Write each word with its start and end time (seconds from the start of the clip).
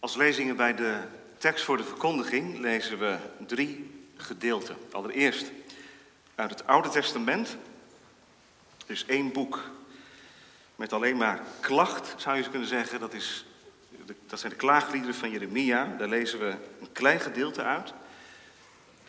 Als 0.00 0.16
lezingen 0.16 0.56
bij 0.56 0.74
de 0.74 1.00
tekst 1.38 1.64
voor 1.64 1.76
de 1.76 1.84
verkondiging 1.84 2.58
lezen 2.58 2.98
we 2.98 3.16
drie 3.46 3.90
gedeelten. 4.16 4.76
Allereerst 4.92 5.50
uit 6.34 6.50
het 6.50 6.66
Oude 6.66 6.88
Testament, 6.88 7.56
dus 8.86 9.06
één 9.06 9.32
boek 9.32 9.70
met 10.76 10.92
alleen 10.92 11.16
maar 11.16 11.42
klacht, 11.60 12.14
zou 12.16 12.36
je 12.36 12.50
kunnen 12.50 12.68
zeggen. 12.68 13.00
Dat, 13.00 13.14
is, 13.14 13.44
dat 14.26 14.40
zijn 14.40 14.52
de 14.52 14.58
klaagliederen 14.58 15.14
van 15.14 15.30
Jeremia. 15.30 15.94
Daar 15.98 16.08
lezen 16.08 16.38
we 16.38 16.56
een 16.80 16.92
klein 16.92 17.20
gedeelte 17.20 17.62
uit. 17.62 17.92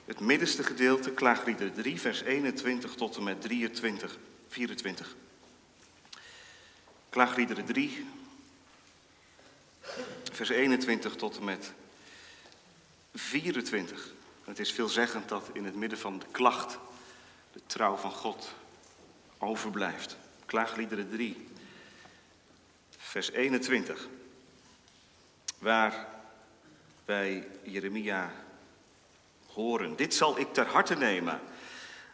Het 0.05 0.19
middenste 0.19 0.63
gedeelte, 0.63 1.11
klaagliederen 1.11 1.73
3, 1.73 1.99
vers 1.99 2.21
21 2.21 2.95
tot 2.95 3.17
en 3.17 3.23
met 3.23 3.41
23, 3.41 4.17
24. 4.47 5.15
Klaagliederen 7.09 7.65
3, 7.65 8.05
vers 10.31 10.49
21 10.49 11.15
tot 11.15 11.37
en 11.37 11.43
met 11.43 11.73
24. 13.13 14.13
Het 14.43 14.59
is 14.59 14.71
veelzeggend 14.71 15.29
dat 15.29 15.49
in 15.53 15.65
het 15.65 15.75
midden 15.75 15.99
van 15.99 16.19
de 16.19 16.25
klacht 16.31 16.79
de 17.53 17.61
trouw 17.65 17.95
van 17.95 18.11
God 18.11 18.53
overblijft. 19.37 20.17
Klaagliederen 20.45 21.09
3, 21.09 21.47
vers 22.97 23.31
21. 23.31 24.07
Waar 25.59 26.07
wij 27.05 27.47
Jeremia 27.63 28.31
horen. 29.47 29.95
Dit 29.95 30.13
zal 30.13 30.39
ik 30.39 30.53
ter 30.53 30.65
harte 30.65 30.95
nemen. 30.95 31.39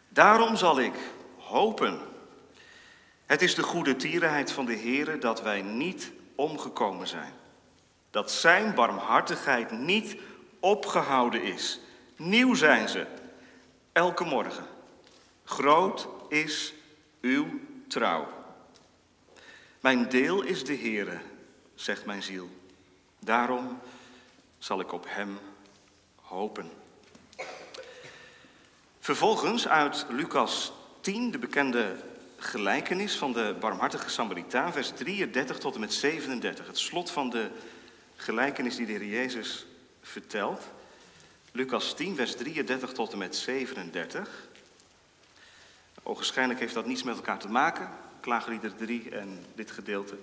Daarom 0.08 0.56
zal 0.56 0.80
ik 0.80 0.94
hopen. 1.36 2.00
Het 3.26 3.42
is 3.42 3.54
de 3.54 3.62
goede 3.62 3.96
tierenheid 3.96 4.52
van 4.52 4.66
de 4.66 4.76
Heere 4.76 5.18
dat 5.18 5.42
wij 5.42 5.62
niet 5.62 6.10
omgekomen 6.34 7.06
zijn. 7.06 7.32
Dat 8.10 8.30
zijn 8.30 8.74
barmhartigheid 8.74 9.70
niet 9.70 10.16
opgehouden 10.60 11.42
is. 11.42 11.80
Nieuw 12.16 12.54
zijn 12.54 12.88
ze, 12.88 13.06
elke 13.92 14.24
morgen. 14.24 14.66
Groot 15.44 16.08
is 16.28 16.74
uw 17.20 17.46
trouw. 17.88 18.28
Mijn 19.80 20.08
deel 20.08 20.42
is 20.42 20.64
de 20.64 20.76
Heere, 20.76 21.18
zegt 21.74 22.04
mijn 22.04 22.22
ziel. 22.22 22.48
Daarom 23.18 23.78
zal 24.58 24.80
ik 24.80 24.92
op 24.92 25.04
Hem 25.08 25.38
hopen. 26.22 26.70
Vervolgens 28.98 29.68
uit 29.68 30.06
Lucas 30.08 30.72
10, 31.00 31.30
de 31.30 31.38
bekende 31.38 31.96
gelijkenis 32.36 33.16
van 33.16 33.32
de 33.32 33.56
barmhartige 33.60 34.10
Samaritaan, 34.10 34.72
vers 34.72 34.90
33 34.90 35.58
tot 35.58 35.74
en 35.74 35.80
met 35.80 35.92
37. 35.92 36.66
Het 36.66 36.78
slot 36.78 37.10
van 37.10 37.30
de 37.30 37.50
gelijkenis 38.18 38.76
die 38.76 38.86
de 38.86 38.92
Heer 38.92 39.04
Jezus 39.04 39.66
vertelt. 40.02 40.62
Lucas 41.52 41.94
10, 41.94 42.16
vers 42.16 42.36
33 42.36 42.92
tot 42.92 43.12
en 43.12 43.18
met 43.18 43.36
37. 43.36 44.48
Ogenschijnlijk 46.02 46.60
heeft 46.60 46.74
dat 46.74 46.86
niets 46.86 47.02
met 47.02 47.16
elkaar 47.16 47.38
te 47.38 47.48
maken, 47.48 47.90
klaaglieder 48.20 48.76
3 48.76 49.10
en 49.10 49.44
dit 49.54 49.70
gedeelte. 49.70 50.16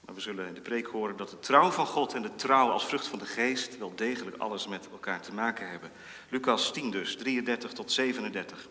Maar 0.00 0.14
we 0.14 0.20
zullen 0.20 0.46
in 0.46 0.54
de 0.54 0.60
preek 0.60 0.86
horen 0.86 1.16
dat 1.16 1.30
de 1.30 1.38
trouw 1.38 1.70
van 1.70 1.86
God 1.86 2.14
en 2.14 2.22
de 2.22 2.34
trouw 2.34 2.70
als 2.70 2.86
vrucht 2.86 3.06
van 3.06 3.18
de 3.18 3.26
geest 3.26 3.78
wel 3.78 3.94
degelijk 3.94 4.36
alles 4.36 4.66
met 4.66 4.88
elkaar 4.90 5.20
te 5.20 5.32
maken 5.32 5.70
hebben. 5.70 5.90
Lucas 6.28 6.72
10 6.72 6.90
dus, 6.90 7.16
33 7.16 7.72
tot 7.72 7.92
37. 7.92 8.68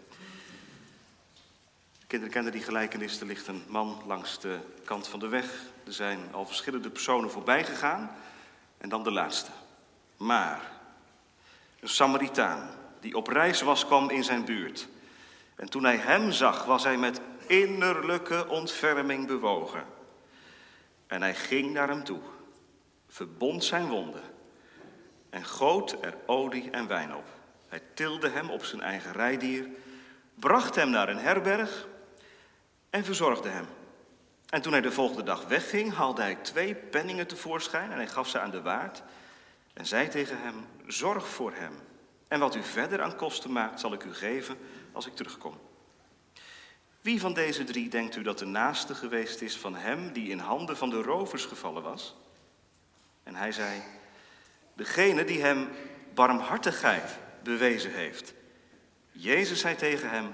De 2.00 2.06
kinderen 2.08 2.34
kennen 2.34 2.52
die 2.52 2.64
gelijkenis. 2.64 3.20
Er 3.20 3.26
ligt 3.26 3.48
een 3.48 3.64
man 3.68 4.04
langs 4.08 4.40
de 4.40 4.60
kant 4.84 5.08
van 5.08 5.20
de 5.20 5.28
weg. 5.28 5.74
Er 5.86 5.94
zijn 5.94 6.20
al 6.32 6.46
verschillende 6.46 6.90
personen 6.90 7.32
voorbij 7.32 7.66
gegaan. 7.66 8.12
En 8.78 8.90
dan 8.90 9.04
de 9.04 9.12
laatste. 9.12 9.52
Maar 10.18 10.72
een 11.80 11.90
Samaritaan 11.90 12.70
die 13.00 13.16
op 13.16 13.28
reis 13.28 13.62
was, 13.62 13.86
kwam 13.86 14.10
in 14.10 14.24
zijn 14.24 14.46
buurt. 14.46 14.88
En 15.56 15.70
toen 15.70 15.84
hij 15.84 15.98
hem 15.98 16.32
zag, 16.32 16.66
was 16.66 16.84
hij 16.84 16.98
met 16.98 17.22
innerlijke 17.48 18.48
ontferming 18.48 19.28
bewogen. 19.28 19.86
En 21.08 21.22
hij 21.22 21.36
ging 21.36 21.74
naar 21.74 21.88
hem 21.88 22.04
toe, 22.04 22.20
verbond 23.08 23.64
zijn 23.64 23.88
wonden 23.88 24.24
en 25.30 25.46
goot 25.46 25.98
er 26.02 26.18
olie 26.26 26.70
en 26.70 26.88
wijn 26.88 27.16
op. 27.16 27.26
Hij 27.68 27.82
tilde 27.94 28.30
hem 28.30 28.50
op 28.50 28.64
zijn 28.64 28.82
eigen 28.82 29.12
rijdier, 29.12 29.70
bracht 30.36 30.76
hem 30.76 30.90
naar 30.90 31.10
een 31.10 31.18
herberg 31.18 31.88
en 32.90 33.06
verzorgde 33.06 33.50
hem. 33.50 33.66
En 34.56 34.62
toen 34.62 34.72
hij 34.72 34.82
de 34.82 34.92
volgende 34.92 35.24
dag 35.24 35.46
wegging, 35.48 35.94
haalde 35.94 36.22
hij 36.22 36.36
twee 36.36 36.76
penningen 36.76 37.28
tevoorschijn 37.28 37.92
en 37.92 37.98
hij 37.98 38.08
gaf 38.08 38.30
ze 38.30 38.40
aan 38.40 38.52
de 38.52 38.62
waard 38.62 39.04
en 39.74 39.86
zei 39.86 40.08
tegen 40.08 40.42
hem, 40.42 40.66
zorg 40.88 41.28
voor 41.28 41.54
hem. 41.54 41.74
En 42.28 42.40
wat 42.40 42.56
u 42.56 42.64
verder 42.64 43.02
aan 43.02 43.16
kosten 43.16 43.52
maakt, 43.52 43.80
zal 43.80 43.94
ik 43.94 44.04
u 44.04 44.14
geven 44.14 44.58
als 44.92 45.06
ik 45.06 45.16
terugkom. 45.16 45.60
Wie 47.02 47.20
van 47.20 47.34
deze 47.34 47.64
drie 47.64 47.90
denkt 47.90 48.16
u 48.16 48.22
dat 48.22 48.40
de 48.40 48.46
naaste 48.46 48.96
geweest 48.96 49.42
is 49.42 49.58
van 49.58 49.76
hem 49.76 50.14
die 50.14 50.30
in 50.30 50.40
handen 50.40 50.78
van 50.78 50.90
de 50.90 51.02
rovers 51.02 51.46
gevallen 51.46 51.84
was? 51.84 52.16
En 53.24 53.36
hij 53.36 53.52
zei, 53.52 53.82
degene 54.74 55.24
die 55.24 55.42
hem 55.42 55.68
barmhartigheid 56.14 57.18
bewezen 57.44 57.94
heeft. 57.94 58.34
Jezus 59.12 59.60
zei 59.60 59.76
tegen 59.76 60.10
hem, 60.10 60.34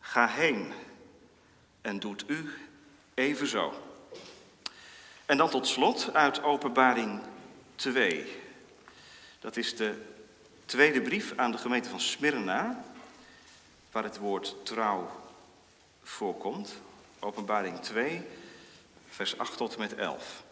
ga 0.00 0.26
heen 0.26 0.72
en 1.80 1.98
doet 1.98 2.24
u 2.26 2.52
evenzo. 3.14 3.82
En 5.26 5.36
dan 5.36 5.50
tot 5.50 5.66
slot 5.66 6.14
uit 6.14 6.42
Openbaring 6.42 7.20
2. 7.74 8.42
Dat 9.40 9.56
is 9.56 9.76
de 9.76 10.02
tweede 10.64 11.00
brief 11.00 11.32
aan 11.36 11.50
de 11.50 11.58
gemeente 11.58 11.88
van 11.88 12.00
Smyrna, 12.00 12.84
waar 13.92 14.04
het 14.04 14.18
woord 14.18 14.56
trouw 14.62 15.10
voorkomt. 16.02 16.74
Openbaring 17.18 17.80
2, 17.80 18.22
vers 19.08 19.38
8 19.38 19.56
tot 19.56 19.74
en 19.74 19.80
met 19.80 19.94
11. 19.94 20.42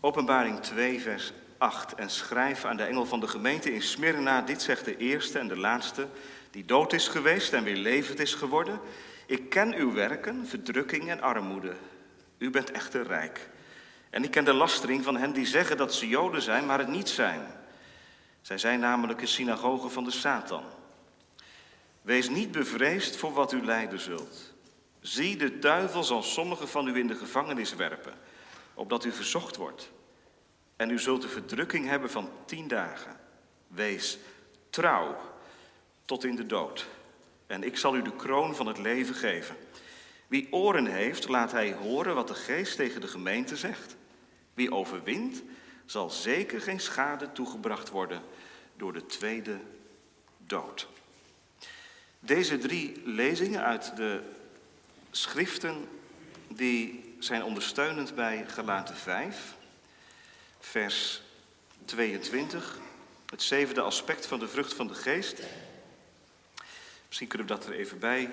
Openbaring 0.00 0.60
2, 0.60 1.00
vers 1.00 1.32
8. 1.58 1.94
En 1.94 2.10
schrijf 2.10 2.64
aan 2.64 2.76
de 2.76 2.82
engel 2.82 3.06
van 3.06 3.20
de 3.20 3.28
gemeente 3.28 3.74
in 3.74 3.82
Smyrna, 3.82 4.40
dit 4.40 4.62
zegt 4.62 4.84
de 4.84 4.96
eerste 4.96 5.38
en 5.38 5.48
de 5.48 5.56
laatste, 5.56 6.08
die 6.50 6.64
dood 6.64 6.92
is 6.92 7.08
geweest 7.08 7.52
en 7.52 7.64
weer 7.64 7.76
levend 7.76 8.18
is 8.18 8.34
geworden. 8.34 8.80
Ik 9.26 9.48
ken 9.50 9.74
uw 9.74 9.92
werken, 9.92 10.46
verdrukking 10.46 11.10
en 11.10 11.20
armoede. 11.20 11.76
U 12.38 12.50
bent 12.50 12.70
echter 12.70 13.06
rijk. 13.06 13.48
En 14.10 14.24
ik 14.24 14.30
ken 14.30 14.44
de 14.44 14.52
lastering 14.52 15.04
van 15.04 15.16
hen 15.16 15.32
die 15.32 15.46
zeggen 15.46 15.76
dat 15.76 15.94
ze 15.94 16.08
Joden 16.08 16.42
zijn, 16.42 16.66
maar 16.66 16.78
het 16.78 16.88
niet 16.88 17.08
zijn. 17.08 17.40
Zij 18.40 18.58
zijn 18.58 18.80
namelijk 18.80 19.20
een 19.20 19.28
synagoge 19.28 19.88
van 19.88 20.04
de 20.04 20.10
Satan. 20.10 20.64
Wees 22.02 22.28
niet 22.28 22.52
bevreesd 22.52 23.16
voor 23.16 23.32
wat 23.32 23.52
u 23.52 23.64
lijden 23.64 24.00
zult. 24.00 24.52
Zie, 25.00 25.36
de 25.36 25.58
duivel 25.58 26.04
zal 26.04 26.22
sommigen 26.22 26.68
van 26.68 26.88
u 26.88 26.96
in 26.96 27.06
de 27.06 27.14
gevangenis 27.14 27.74
werpen, 27.74 28.12
opdat 28.74 29.04
u 29.04 29.12
verzocht 29.12 29.56
wordt. 29.56 29.90
En 30.78 30.90
u 30.90 30.98
zult 30.98 31.22
de 31.22 31.28
verdrukking 31.28 31.86
hebben 31.86 32.10
van 32.10 32.30
tien 32.44 32.68
dagen. 32.68 33.16
Wees 33.66 34.18
trouw 34.70 35.16
tot 36.04 36.24
in 36.24 36.36
de 36.36 36.46
dood. 36.46 36.86
En 37.46 37.62
ik 37.62 37.76
zal 37.76 37.96
u 37.96 38.02
de 38.02 38.16
kroon 38.16 38.54
van 38.54 38.66
het 38.66 38.78
leven 38.78 39.14
geven. 39.14 39.56
Wie 40.26 40.52
oren 40.52 40.86
heeft, 40.86 41.28
laat 41.28 41.52
hij 41.52 41.72
horen 41.72 42.14
wat 42.14 42.28
de 42.28 42.34
geest 42.34 42.76
tegen 42.76 43.00
de 43.00 43.08
gemeente 43.08 43.56
zegt. 43.56 43.96
Wie 44.54 44.72
overwint, 44.72 45.42
zal 45.86 46.10
zeker 46.10 46.60
geen 46.60 46.80
schade 46.80 47.32
toegebracht 47.32 47.90
worden 47.90 48.22
door 48.76 48.92
de 48.92 49.06
tweede 49.06 49.58
dood. 50.38 50.88
Deze 52.20 52.58
drie 52.58 53.02
lezingen 53.04 53.62
uit 53.62 53.96
de 53.96 54.20
schriften 55.10 55.88
die 56.48 57.14
zijn 57.18 57.44
ondersteunend 57.44 58.14
bij 58.14 58.44
Galaten 58.46 58.96
5, 58.96 59.56
vers 60.60 61.22
22, 61.84 62.78
het 63.30 63.42
zevende 63.42 63.80
aspect 63.80 64.26
van 64.26 64.38
de 64.38 64.48
vrucht 64.48 64.74
van 64.74 64.86
de 64.86 64.94
geest. 64.94 65.42
Misschien 67.06 67.28
kunnen 67.28 67.46
we 67.46 67.54
dat 67.54 67.66
er 67.66 67.72
even 67.72 67.98
bij 67.98 68.30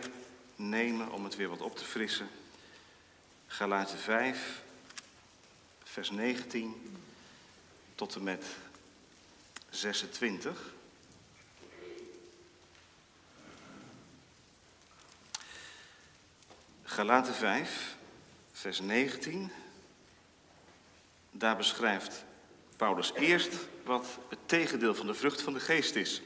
nemen 0.55 1.11
om 1.11 1.23
het 1.23 1.35
weer 1.35 1.49
wat 1.49 1.61
op 1.61 1.77
te 1.77 1.85
frissen. 1.85 2.29
Galaten 3.47 3.97
5, 3.97 4.61
vers 5.83 6.11
19 6.11 6.99
tot 7.95 8.15
en 8.15 8.23
met 8.23 8.45
26. 9.69 10.73
Galaten 16.83 17.33
5, 17.33 17.95
vers 18.51 18.79
19. 18.79 19.51
Daar 21.37 21.55
beschrijft 21.55 22.25
Paulus 22.77 23.13
eerst 23.13 23.55
wat 23.83 24.05
het 24.29 24.39
tegendeel 24.45 24.95
van 24.95 25.07
de 25.07 25.13
vrucht 25.13 25.41
van 25.41 25.53
de 25.53 25.59
geest 25.59 25.95
is. 25.95 26.21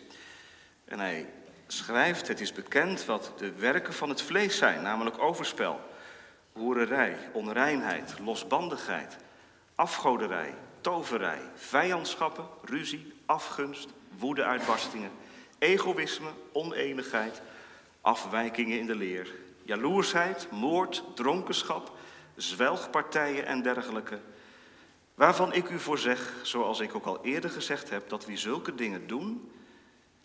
En 0.85 0.99
hij 0.99 1.29
schrijft: 1.67 2.27
Het 2.27 2.39
is 2.39 2.53
bekend 2.53 3.05
wat 3.05 3.31
de 3.37 3.51
werken 3.51 3.93
van 3.93 4.09
het 4.09 4.21
vlees 4.21 4.57
zijn, 4.57 4.81
namelijk 4.81 5.19
overspel, 5.19 5.79
hoererij, 6.51 7.17
onreinheid, 7.33 8.19
losbandigheid, 8.19 9.17
afgoderij, 9.75 10.53
toverij, 10.81 11.41
vijandschappen, 11.55 12.47
ruzie, 12.63 13.13
afgunst, 13.25 13.89
woedeuitbarstingen, 14.17 15.11
egoïsme, 15.57 16.29
oneenigheid, 16.51 17.41
afwijkingen 18.01 18.79
in 18.79 18.85
de 18.85 18.95
leer, 18.95 19.31
jaloersheid, 19.63 20.47
moord, 20.51 21.03
dronkenschap, 21.15 21.97
zwelgpartijen 22.35 23.45
en 23.45 23.61
dergelijke. 23.61 24.19
Waarvan 25.19 25.53
ik 25.53 25.69
u 25.69 25.79
voor 25.79 25.97
zeg, 25.97 26.33
zoals 26.41 26.79
ik 26.79 26.95
ook 26.95 27.05
al 27.05 27.25
eerder 27.25 27.49
gezegd 27.49 27.89
heb, 27.89 28.09
dat 28.09 28.25
wie 28.25 28.37
zulke 28.37 28.75
dingen 28.75 29.07
doen, 29.07 29.51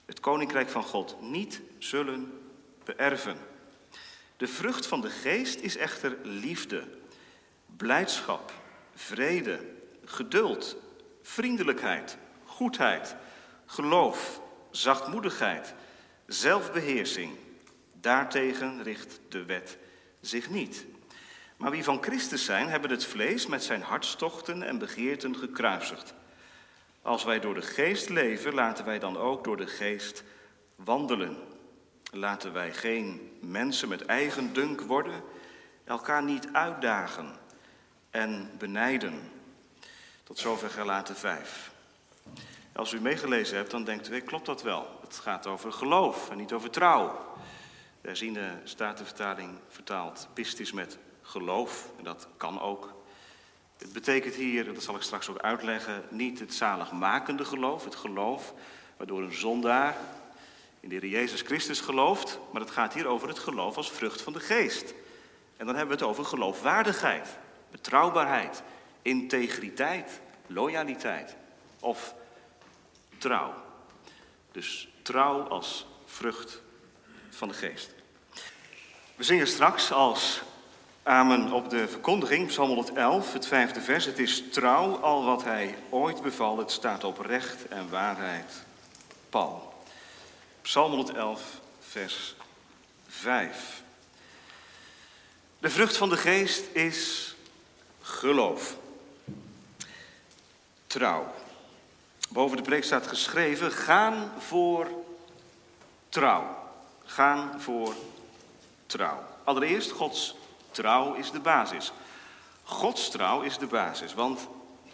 het 0.04 0.20
koninkrijk 0.20 0.68
van 0.68 0.82
God 0.82 1.16
niet 1.20 1.60
zullen 1.78 2.32
beërven. 2.84 3.36
De 4.36 4.46
vrucht 4.46 4.86
van 4.86 5.00
de 5.00 5.10
geest 5.10 5.60
is 5.60 5.76
echter 5.76 6.16
liefde, 6.22 6.88
blijdschap, 7.76 8.52
vrede, 8.94 9.60
geduld, 10.04 10.76
vriendelijkheid, 11.22 12.16
goedheid, 12.44 13.16
geloof, 13.66 14.40
zachtmoedigheid, 14.70 15.74
zelfbeheersing. 16.26 17.32
Daartegen 18.00 18.82
richt 18.82 19.20
de 19.28 19.44
wet 19.44 19.78
zich 20.20 20.50
niet. 20.50 20.86
Maar 21.56 21.70
wie 21.70 21.84
van 21.84 22.02
Christus 22.02 22.44
zijn, 22.44 22.68
hebben 22.68 22.90
het 22.90 23.04
vlees 23.04 23.46
met 23.46 23.64
zijn 23.64 23.82
hartstochten 23.82 24.62
en 24.62 24.78
begeerten 24.78 25.36
gekruisigd. 25.36 26.14
Als 27.02 27.24
wij 27.24 27.40
door 27.40 27.54
de 27.54 27.62
geest 27.62 28.08
leven, 28.08 28.54
laten 28.54 28.84
wij 28.84 28.98
dan 28.98 29.16
ook 29.16 29.44
door 29.44 29.56
de 29.56 29.66
geest 29.66 30.24
wandelen. 30.76 31.36
Laten 32.12 32.52
wij 32.52 32.72
geen 32.72 33.38
mensen 33.40 33.88
met 33.88 34.04
eigen 34.04 34.52
dunk 34.52 34.80
worden, 34.80 35.22
elkaar 35.84 36.22
niet 36.22 36.48
uitdagen 36.52 37.32
en 38.10 38.50
benijden. 38.58 39.30
Tot 40.22 40.38
zover 40.38 40.70
Galaten 40.70 41.16
5. 41.16 41.72
Als 42.72 42.92
u 42.92 43.00
meegelezen 43.00 43.56
hebt, 43.56 43.70
dan 43.70 43.84
denkt 43.84 44.10
u, 44.10 44.20
klopt 44.20 44.46
dat 44.46 44.62
wel? 44.62 44.98
Het 45.00 45.16
gaat 45.16 45.46
over 45.46 45.72
geloof 45.72 46.30
en 46.30 46.36
niet 46.36 46.52
over 46.52 46.70
trouw. 46.70 47.34
De 48.00 48.08
herziende 48.08 48.60
statenvertaling 48.64 49.58
vertaalt 49.68 50.28
pistis 50.32 50.72
met 50.72 50.98
geloof, 51.24 51.88
en 51.98 52.04
dat 52.04 52.28
kan 52.36 52.60
ook. 52.60 52.94
Het 53.78 53.92
betekent 53.92 54.34
hier, 54.34 54.74
dat 54.74 54.82
zal 54.82 54.96
ik 54.96 55.02
straks 55.02 55.28
ook 55.28 55.38
uitleggen, 55.38 56.04
niet 56.10 56.38
het 56.38 56.54
zaligmakende 56.54 57.44
geloof, 57.44 57.84
het 57.84 57.94
geloof 57.94 58.54
waardoor 58.96 59.22
een 59.22 59.34
zondaar 59.34 59.96
in 60.80 60.88
de 60.88 60.94
Heer 60.94 61.10
Jezus 61.10 61.40
Christus 61.40 61.80
gelooft, 61.80 62.38
maar 62.52 62.60
het 62.60 62.70
gaat 62.70 62.94
hier 62.94 63.06
over 63.06 63.28
het 63.28 63.38
geloof 63.38 63.76
als 63.76 63.90
vrucht 63.90 64.22
van 64.22 64.32
de 64.32 64.40
geest. 64.40 64.94
En 65.56 65.66
dan 65.66 65.76
hebben 65.76 65.96
we 65.96 66.02
het 66.02 66.10
over 66.10 66.24
geloofwaardigheid, 66.24 67.28
betrouwbaarheid, 67.70 68.62
integriteit, 69.02 70.20
loyaliteit 70.46 71.36
of 71.80 72.14
trouw. 73.18 73.54
Dus 74.52 74.88
trouw 75.02 75.42
als 75.42 75.86
vrucht 76.04 76.62
van 77.30 77.48
de 77.48 77.54
geest. 77.54 77.94
We 79.14 79.22
zingen 79.22 79.46
straks 79.46 79.92
als 79.92 80.42
amen 81.04 81.52
op 81.52 81.70
de 81.70 81.88
verkondiging, 81.88 82.46
Psalm 82.46 82.68
111, 82.68 83.32
het 83.32 83.46
vijfde 83.46 83.80
vers. 83.80 84.04
Het 84.04 84.18
is 84.18 84.42
trouw 84.50 84.96
al 84.96 85.24
wat 85.24 85.44
hij 85.44 85.78
ooit 85.90 86.22
beval, 86.22 86.58
het 86.58 86.70
staat 86.70 87.04
op 87.04 87.18
recht 87.18 87.68
en 87.68 87.90
waarheid. 87.90 88.52
Paul. 89.28 89.72
Psalm 90.62 90.90
111, 90.90 91.42
vers 91.80 92.34
5. 93.08 93.82
De 95.58 95.70
vrucht 95.70 95.96
van 95.96 96.08
de 96.08 96.16
geest 96.16 96.64
is 96.72 97.34
geloof. 98.00 98.76
Trouw. 100.86 101.34
Boven 102.30 102.56
de 102.56 102.62
preek 102.62 102.84
staat 102.84 103.06
geschreven: 103.06 103.72
gaan 103.72 104.32
voor 104.38 104.88
trouw. 106.08 106.62
Gaan 107.04 107.60
voor 107.60 107.94
trouw. 108.86 109.22
Allereerst, 109.44 109.90
Gods 109.90 110.34
trouw 110.74 111.14
is 111.14 111.30
de 111.30 111.40
basis. 111.40 111.92
Gods 112.62 113.10
trouw 113.10 113.40
is 113.40 113.58
de 113.58 113.66
basis, 113.66 114.14
want 114.14 114.48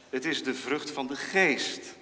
het 0.08 0.24
is 0.24 0.42
de 0.42 0.54
vrucht 0.54 0.90
van 0.90 1.06
de 1.06 1.16
geest. 1.16 1.94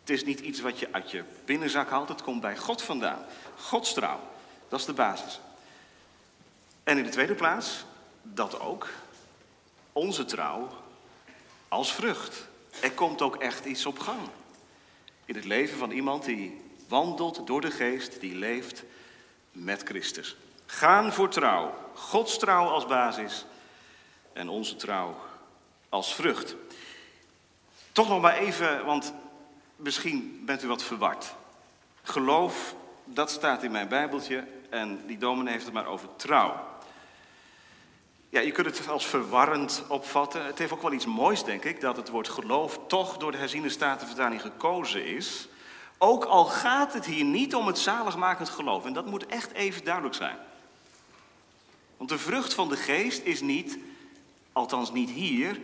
Het 0.00 0.10
is 0.10 0.24
niet 0.24 0.40
iets 0.40 0.60
wat 0.60 0.78
je 0.78 0.88
uit 0.90 1.10
je 1.10 1.24
binnenzak 1.44 1.90
haalt, 1.90 2.08
het 2.08 2.22
komt 2.22 2.40
bij 2.40 2.56
God 2.56 2.82
vandaan. 2.82 3.24
Gods 3.56 3.92
trouw, 3.92 4.20
dat 4.68 4.80
is 4.80 4.86
de 4.86 4.92
basis. 4.92 5.40
En 6.82 6.98
in 6.98 7.04
de 7.04 7.10
tweede 7.10 7.34
plaats, 7.34 7.84
dat 8.22 8.60
ook, 8.60 8.88
onze 9.92 10.24
trouw 10.24 10.68
als 11.68 11.92
vrucht. 11.92 12.46
Er 12.80 12.92
komt 12.92 13.22
ook 13.22 13.36
echt 13.36 13.64
iets 13.64 13.86
op 13.86 13.98
gang. 13.98 14.20
In 15.24 15.34
het 15.34 15.44
leven 15.44 15.78
van 15.78 15.90
iemand 15.90 16.24
die 16.24 16.60
wandelt 16.88 17.46
door 17.46 17.60
de 17.60 17.70
geest, 17.70 18.20
die 18.20 18.34
leeft 18.34 18.82
met 19.52 19.82
Christus. 19.82 20.36
Gaan 20.72 21.12
voor 21.12 21.28
trouw. 21.28 21.74
Gods 21.94 22.38
trouw 22.38 22.68
als 22.68 22.86
basis 22.86 23.44
en 24.32 24.48
onze 24.48 24.76
trouw 24.76 25.16
als 25.88 26.14
vrucht. 26.14 26.56
Toch 27.92 28.08
nog 28.08 28.20
maar 28.20 28.36
even, 28.36 28.84
want 28.84 29.14
misschien 29.76 30.42
bent 30.44 30.62
u 30.62 30.68
wat 30.68 30.82
verward. 30.82 31.34
Geloof, 32.02 32.74
dat 33.04 33.30
staat 33.30 33.62
in 33.62 33.70
mijn 33.70 33.88
Bijbeltje 33.88 34.44
en 34.70 35.06
die 35.06 35.18
dominee 35.18 35.52
heeft 35.52 35.64
het 35.64 35.74
maar 35.74 35.86
over 35.86 36.08
trouw. 36.16 36.66
Ja, 38.28 38.40
je 38.40 38.52
kunt 38.52 38.66
het 38.66 38.88
als 38.88 39.06
verwarrend 39.06 39.84
opvatten. 39.88 40.44
Het 40.44 40.58
heeft 40.58 40.72
ook 40.72 40.82
wel 40.82 40.92
iets 40.92 41.06
moois, 41.06 41.44
denk 41.44 41.64
ik, 41.64 41.80
dat 41.80 41.96
het 41.96 42.08
woord 42.08 42.28
geloof 42.28 42.78
toch 42.86 43.16
door 43.16 43.32
de 43.32 43.38
herziene 43.38 43.68
statenvertaling 43.68 44.40
gekozen 44.40 45.06
is. 45.06 45.48
Ook 45.98 46.24
al 46.24 46.44
gaat 46.44 46.92
het 46.92 47.06
hier 47.06 47.24
niet 47.24 47.54
om 47.54 47.66
het 47.66 47.78
zaligmakend 47.78 48.48
geloof. 48.48 48.84
En 48.84 48.92
dat 48.92 49.06
moet 49.06 49.26
echt 49.26 49.52
even 49.52 49.84
duidelijk 49.84 50.14
zijn. 50.14 50.36
Want 52.02 52.14
de 52.14 52.20
vrucht 52.20 52.54
van 52.54 52.68
de 52.68 52.76
geest 52.76 53.24
is 53.24 53.40
niet, 53.40 53.78
althans 54.52 54.92
niet 54.92 55.10
hier, 55.10 55.60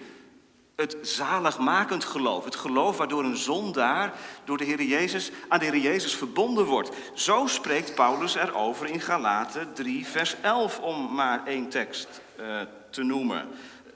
het 0.76 0.96
zaligmakend 1.02 2.04
geloof. 2.04 2.44
Het 2.44 2.56
geloof 2.56 2.96
waardoor 2.96 3.24
een 3.24 3.36
zondaar 3.36 4.12
door 4.44 4.58
de 4.58 4.64
Heer 4.64 4.82
Jezus 4.82 5.30
aan 5.48 5.58
de 5.58 5.64
Heer 5.64 5.76
Jezus 5.76 6.14
verbonden 6.14 6.64
wordt. 6.64 6.90
Zo 7.14 7.46
spreekt 7.46 7.94
Paulus 7.94 8.34
erover 8.34 8.86
in 8.86 9.00
Galaten 9.00 9.72
3, 9.72 10.06
vers 10.06 10.36
11, 10.40 10.78
om 10.78 11.14
maar 11.14 11.46
één 11.46 11.68
tekst 11.68 12.20
uh, 12.40 12.60
te 12.90 13.02
noemen. 13.02 13.48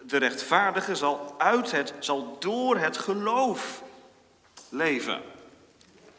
De 0.06 0.16
rechtvaardige 0.16 0.94
zal, 0.94 1.34
uit 1.38 1.70
het, 1.70 1.94
zal 1.98 2.36
door 2.40 2.78
het 2.78 2.98
geloof 2.98 3.82
leven. 4.68 5.20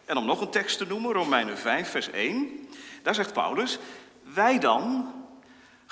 En 0.06 0.18
om 0.18 0.25
nog 0.25 0.42
een 0.42 0.50
tekst 0.50 0.77
te 0.77 0.86
noemen, 0.86 1.13
Romeinen 1.13 1.58
5, 1.58 1.89
vers 1.89 2.10
1. 2.10 2.68
Daar 3.01 3.15
zegt 3.15 3.34
Paulus, 3.34 3.80
wij 4.34 4.60
dan, 4.60 5.12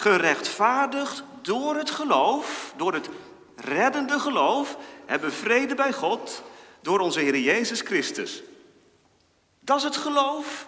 gerechtvaardigd 0.01 1.23
door 1.41 1.75
het 1.75 1.91
geloof, 1.91 2.73
door 2.77 2.93
het 2.93 3.09
reddende 3.55 4.19
geloof, 4.19 4.77
hebben 5.05 5.33
vrede 5.33 5.75
bij 5.75 5.93
God 5.93 6.43
door 6.81 6.99
onze 6.99 7.19
Heer 7.19 7.37
Jezus 7.37 7.81
Christus. 7.81 8.41
Dat 9.59 9.77
is 9.77 9.83
het 9.83 9.97
geloof. 9.97 10.67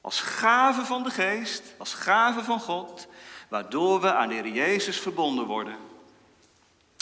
Als 0.00 0.20
gave 0.20 0.84
van 0.84 1.02
de 1.02 1.10
geest, 1.10 1.62
als 1.76 1.94
gave 1.94 2.44
van 2.44 2.60
God, 2.60 3.06
waardoor 3.48 4.00
we 4.00 4.12
aan 4.12 4.28
de 4.28 4.34
Heer 4.34 4.48
Jezus 4.48 5.00
verbonden 5.00 5.46
worden 5.46 5.76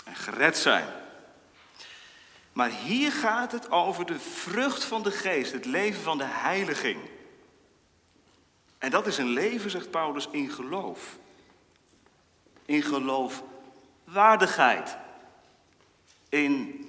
en 0.04 0.14
gered 0.14 0.58
zijn. 0.58 0.86
Maar 2.52 2.70
hier 2.70 3.12
gaat 3.12 3.52
het 3.52 3.70
over 3.70 4.06
de 4.06 4.18
vrucht 4.18 4.84
van 4.84 5.02
de 5.02 5.10
geest, 5.10 5.52
het 5.52 5.64
leven 5.64 6.02
van 6.02 6.18
de 6.18 6.26
heiliging. 6.26 7.09
En 8.80 8.90
dat 8.90 9.06
is 9.06 9.18
een 9.18 9.28
leven, 9.28 9.70
zegt 9.70 9.90
Paulus, 9.90 10.28
in 10.30 10.50
geloof. 10.50 11.18
In 12.64 12.82
geloofwaardigheid. 12.82 14.96
In 16.28 16.84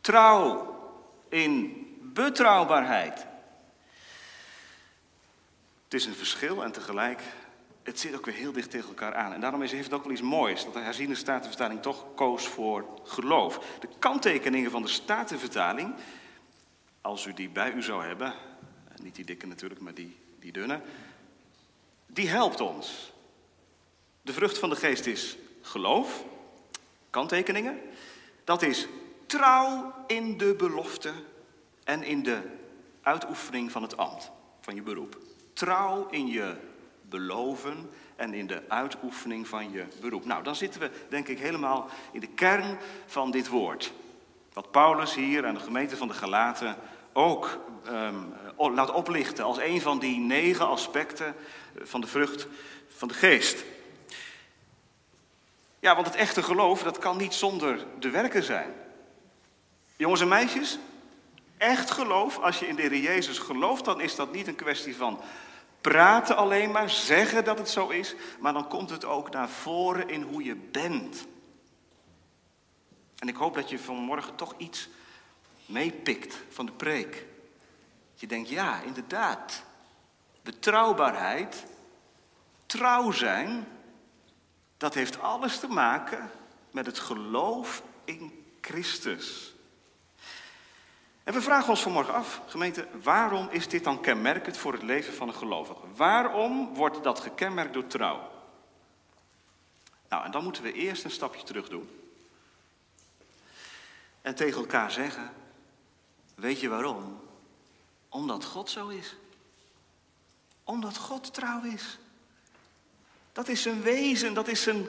trouw. 0.00 0.74
In 1.28 1.84
betrouwbaarheid. 2.02 3.26
Het 5.84 5.94
is 5.94 6.06
een 6.06 6.14
verschil 6.14 6.64
en 6.64 6.72
tegelijk, 6.72 7.22
het 7.82 8.00
zit 8.00 8.16
ook 8.16 8.24
weer 8.24 8.34
heel 8.34 8.52
dicht 8.52 8.70
tegen 8.70 8.88
elkaar 8.88 9.14
aan. 9.14 9.32
En 9.32 9.40
daarom 9.40 9.60
heeft 9.60 9.84
het 9.84 9.92
ook 9.92 10.02
wel 10.02 10.12
iets 10.12 10.22
moois 10.22 10.64
dat 10.64 10.74
de 10.74 10.80
herziene 10.80 11.14
statenvertaling 11.14 11.82
toch 11.82 12.04
koos 12.14 12.48
voor 12.48 13.00
geloof. 13.04 13.78
De 13.80 13.88
kanttekeningen 13.98 14.70
van 14.70 14.82
de 14.82 14.88
statenvertaling, 14.88 15.94
als 17.00 17.26
u 17.26 17.34
die 17.34 17.48
bij 17.48 17.72
u 17.72 17.82
zou 17.82 18.04
hebben, 18.04 18.34
niet 19.02 19.14
die 19.14 19.24
dikke 19.24 19.46
natuurlijk, 19.46 19.80
maar 19.80 19.94
die, 19.94 20.16
die 20.46 20.54
dunne, 20.54 20.80
die 22.06 22.28
helpt 22.28 22.60
ons. 22.60 23.12
De 24.22 24.32
vrucht 24.32 24.58
van 24.58 24.70
de 24.70 24.76
geest 24.76 25.06
is 25.06 25.36
geloof, 25.60 26.24
kanttekeningen. 27.10 27.80
Dat 28.44 28.62
is 28.62 28.86
trouw 29.26 29.94
in 30.06 30.38
de 30.38 30.54
belofte 30.54 31.12
en 31.84 32.02
in 32.02 32.22
de 32.22 32.40
uitoefening 33.02 33.72
van 33.72 33.82
het 33.82 33.96
ambt. 33.96 34.30
van 34.60 34.74
je 34.74 34.82
beroep. 34.82 35.18
Trouw 35.52 36.06
in 36.10 36.26
je 36.26 36.56
beloven 37.02 37.90
en 38.16 38.34
in 38.34 38.46
de 38.46 38.62
uitoefening 38.68 39.48
van 39.48 39.70
je 39.70 39.84
beroep. 40.00 40.24
Nou, 40.24 40.42
dan 40.42 40.56
zitten 40.56 40.80
we 40.80 40.90
denk 41.08 41.28
ik 41.28 41.38
helemaal 41.38 41.88
in 42.12 42.20
de 42.20 42.28
kern 42.34 42.78
van 43.06 43.30
dit 43.30 43.48
woord. 43.48 43.92
Wat 44.52 44.70
Paulus 44.70 45.14
hier 45.14 45.46
aan 45.46 45.54
de 45.54 45.60
gemeente 45.60 45.96
van 45.96 46.08
de 46.08 46.14
Galaten 46.14 46.76
ook 47.12 47.60
um, 47.88 48.32
laat 48.56 48.92
oplichten 48.92 49.44
als 49.44 49.58
een 49.58 49.80
van 49.80 49.98
die 49.98 50.18
negen 50.18 50.68
aspecten 50.68 51.34
van 51.82 52.00
de 52.00 52.06
vrucht 52.06 52.46
van 52.88 53.08
de 53.08 53.14
geest. 53.14 53.64
Ja, 55.80 55.94
want 55.94 56.06
het 56.06 56.16
echte 56.16 56.42
geloof, 56.42 56.82
dat 56.82 56.98
kan 56.98 57.16
niet 57.16 57.34
zonder 57.34 57.86
de 57.98 58.10
werken 58.10 58.42
zijn. 58.42 58.74
Jongens 59.96 60.20
en 60.20 60.28
meisjes, 60.28 60.78
echt 61.56 61.90
geloof, 61.90 62.38
als 62.38 62.58
je 62.58 62.68
in 62.68 62.76
de 62.76 62.82
Heer 62.82 62.96
Jezus 62.96 63.38
gelooft, 63.38 63.84
dan 63.84 64.00
is 64.00 64.16
dat 64.16 64.32
niet 64.32 64.46
een 64.46 64.54
kwestie 64.54 64.96
van 64.96 65.20
praten 65.80 66.36
alleen 66.36 66.70
maar, 66.70 66.90
zeggen 66.90 67.44
dat 67.44 67.58
het 67.58 67.68
zo 67.68 67.88
is, 67.88 68.14
maar 68.40 68.52
dan 68.52 68.68
komt 68.68 68.90
het 68.90 69.04
ook 69.04 69.30
naar 69.30 69.48
voren 69.48 70.08
in 70.08 70.22
hoe 70.22 70.44
je 70.44 70.56
bent. 70.56 71.26
En 73.18 73.28
ik 73.28 73.36
hoop 73.36 73.54
dat 73.54 73.70
je 73.70 73.78
vanmorgen 73.78 74.34
toch 74.34 74.54
iets 74.56 74.88
meepikt 75.66 76.36
van 76.48 76.66
de 76.66 76.72
preek. 76.72 77.24
Je 78.18 78.26
denkt, 78.26 78.48
ja, 78.48 78.80
inderdaad, 78.80 79.62
betrouwbaarheid, 80.42 81.64
trouw 82.66 83.10
zijn, 83.10 83.66
dat 84.76 84.94
heeft 84.94 85.20
alles 85.20 85.58
te 85.58 85.68
maken 85.68 86.30
met 86.70 86.86
het 86.86 86.98
geloof 86.98 87.82
in 88.04 88.44
Christus. 88.60 89.54
En 91.24 91.32
we 91.32 91.42
vragen 91.42 91.68
ons 91.68 91.82
vanmorgen 91.82 92.14
af, 92.14 92.40
gemeente, 92.46 92.88
waarom 93.02 93.48
is 93.50 93.68
dit 93.68 93.84
dan 93.84 94.00
kenmerkend 94.00 94.56
voor 94.56 94.72
het 94.72 94.82
leven 94.82 95.14
van 95.14 95.28
een 95.28 95.34
gelovige? 95.34 95.80
Waarom 95.96 96.74
wordt 96.74 97.02
dat 97.02 97.20
gekenmerkt 97.20 97.72
door 97.72 97.86
trouw? 97.86 98.30
Nou, 100.08 100.24
en 100.24 100.30
dan 100.30 100.42
moeten 100.42 100.62
we 100.62 100.72
eerst 100.72 101.04
een 101.04 101.10
stapje 101.10 101.42
terug 101.42 101.68
doen. 101.68 101.88
En 104.22 104.34
tegen 104.34 104.60
elkaar 104.60 104.90
zeggen, 104.90 105.32
weet 106.34 106.60
je 106.60 106.68
waarom? 106.68 107.25
Omdat 108.16 108.44
God 108.44 108.70
zo 108.70 108.88
is. 108.88 109.16
Omdat 110.64 110.96
God 110.96 111.34
trouw 111.34 111.62
is. 111.62 111.98
Dat 113.32 113.48
is 113.48 113.62
zijn 113.62 113.82
wezen, 113.82 114.34
dat 114.34 114.48
is 114.48 114.62
zijn 114.62 114.86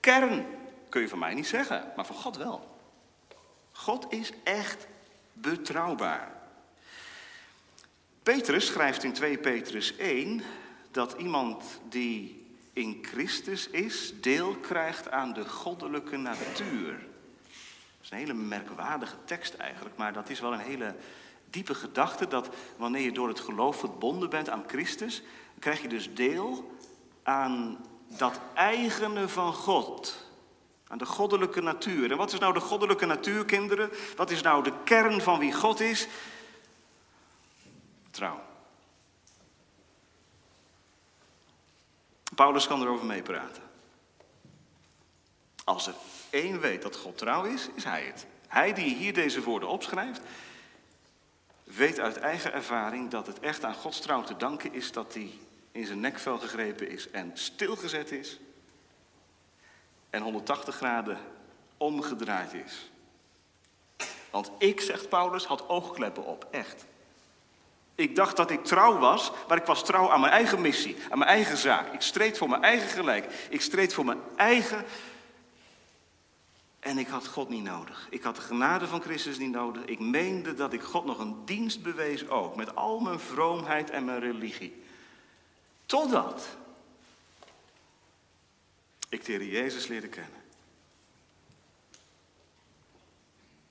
kern. 0.00 0.46
Kun 0.88 1.00
je 1.00 1.08
van 1.08 1.18
mij 1.18 1.34
niet 1.34 1.46
zeggen, 1.46 1.92
maar 1.96 2.06
van 2.06 2.16
God 2.16 2.36
wel. 2.36 2.78
God 3.72 4.12
is 4.12 4.32
echt 4.44 4.86
betrouwbaar. 5.32 6.32
Petrus 8.22 8.66
schrijft 8.66 9.04
in 9.04 9.12
2 9.12 9.38
Petrus 9.38 9.96
1 9.96 10.42
dat 10.90 11.12
iemand 11.12 11.64
die 11.88 12.46
in 12.72 12.98
Christus 13.02 13.68
is, 13.68 14.12
deel 14.20 14.56
krijgt 14.56 15.10
aan 15.10 15.32
de 15.32 15.48
goddelijke 15.48 16.16
natuur. 16.16 16.92
Dat 16.92 18.02
is 18.02 18.10
een 18.10 18.18
hele 18.18 18.34
merkwaardige 18.34 19.16
tekst 19.24 19.54
eigenlijk, 19.54 19.96
maar 19.96 20.12
dat 20.12 20.28
is 20.28 20.40
wel 20.40 20.52
een 20.52 20.58
hele 20.58 20.94
diepe 21.54 21.74
gedachte 21.74 22.28
dat 22.28 22.48
wanneer 22.76 23.02
je 23.02 23.12
door 23.12 23.28
het 23.28 23.40
geloof 23.40 23.76
verbonden 23.76 24.30
bent 24.30 24.48
aan 24.48 24.64
Christus, 24.66 25.22
krijg 25.58 25.82
je 25.82 25.88
dus 25.88 26.14
deel 26.14 26.76
aan 27.22 27.84
dat 28.08 28.40
eigene 28.54 29.28
van 29.28 29.52
God. 29.52 30.26
Aan 30.88 30.98
de 30.98 31.06
goddelijke 31.06 31.60
natuur. 31.60 32.10
En 32.10 32.16
wat 32.16 32.32
is 32.32 32.38
nou 32.38 32.54
de 32.54 32.60
goddelijke 32.60 33.06
natuur, 33.06 33.44
kinderen? 33.44 33.90
Wat 34.16 34.30
is 34.30 34.42
nou 34.42 34.62
de 34.62 34.72
kern 34.84 35.20
van 35.20 35.38
wie 35.38 35.52
God 35.52 35.80
is? 35.80 36.08
Trouw. 38.10 38.40
Paulus 42.34 42.66
kan 42.66 42.82
erover 42.82 43.06
meepraten. 43.06 43.62
Als 45.64 45.86
er 45.86 45.94
één 46.30 46.60
weet 46.60 46.82
dat 46.82 46.96
God 46.96 47.18
trouw 47.18 47.44
is, 47.44 47.68
is 47.74 47.84
hij 47.84 48.04
het. 48.04 48.26
Hij 48.48 48.72
die 48.72 48.94
hier 48.94 49.14
deze 49.14 49.42
woorden 49.42 49.68
opschrijft, 49.68 50.20
weet 51.76 52.00
uit 52.00 52.16
eigen 52.16 52.52
ervaring 52.52 53.10
dat 53.10 53.26
het 53.26 53.40
echt 53.40 53.64
aan 53.64 53.74
Gods 53.74 54.00
trouw 54.00 54.22
te 54.22 54.36
danken 54.36 54.72
is 54.72 54.92
dat 54.92 55.14
hij 55.14 55.30
in 55.72 55.86
zijn 55.86 56.00
nekvel 56.00 56.38
gegrepen 56.38 56.88
is 56.88 57.10
en 57.10 57.30
stilgezet 57.34 58.12
is 58.12 58.38
en 60.10 60.22
180 60.22 60.74
graden 60.74 61.18
omgedraaid 61.76 62.52
is. 62.52 62.90
Want 64.30 64.50
ik, 64.58 64.80
zegt 64.80 65.08
Paulus, 65.08 65.44
had 65.44 65.68
oogkleppen 65.68 66.24
op, 66.24 66.46
echt. 66.50 66.84
Ik 67.94 68.16
dacht 68.16 68.36
dat 68.36 68.50
ik 68.50 68.64
trouw 68.64 68.98
was, 68.98 69.32
maar 69.48 69.56
ik 69.56 69.64
was 69.64 69.84
trouw 69.84 70.10
aan 70.10 70.20
mijn 70.20 70.32
eigen 70.32 70.60
missie, 70.60 70.96
aan 71.10 71.18
mijn 71.18 71.30
eigen 71.30 71.56
zaak. 71.56 71.92
Ik 71.92 72.00
streed 72.00 72.38
voor 72.38 72.48
mijn 72.48 72.62
eigen 72.62 72.88
gelijk. 72.88 73.46
Ik 73.48 73.60
streed 73.60 73.94
voor 73.94 74.04
mijn 74.04 74.20
eigen. 74.36 74.84
En 76.84 76.98
ik 76.98 77.06
had 77.06 77.26
God 77.26 77.48
niet 77.48 77.62
nodig. 77.62 78.06
Ik 78.10 78.22
had 78.22 78.36
de 78.36 78.42
genade 78.42 78.86
van 78.86 79.00
Christus 79.00 79.38
niet 79.38 79.50
nodig. 79.50 79.84
Ik 79.84 79.98
meende 79.98 80.54
dat 80.54 80.72
ik 80.72 80.82
God 80.82 81.04
nog 81.04 81.18
een 81.18 81.44
dienst 81.44 81.82
bewees 81.82 82.28
ook, 82.28 82.56
met 82.56 82.74
al 82.74 83.00
mijn 83.00 83.20
vroomheid 83.20 83.90
en 83.90 84.04
mijn 84.04 84.20
religie. 84.20 84.82
Totdat 85.86 86.56
ik 89.08 89.24
de 89.24 89.50
Jezus 89.50 89.86
leerde 89.86 90.08
kennen. 90.08 90.42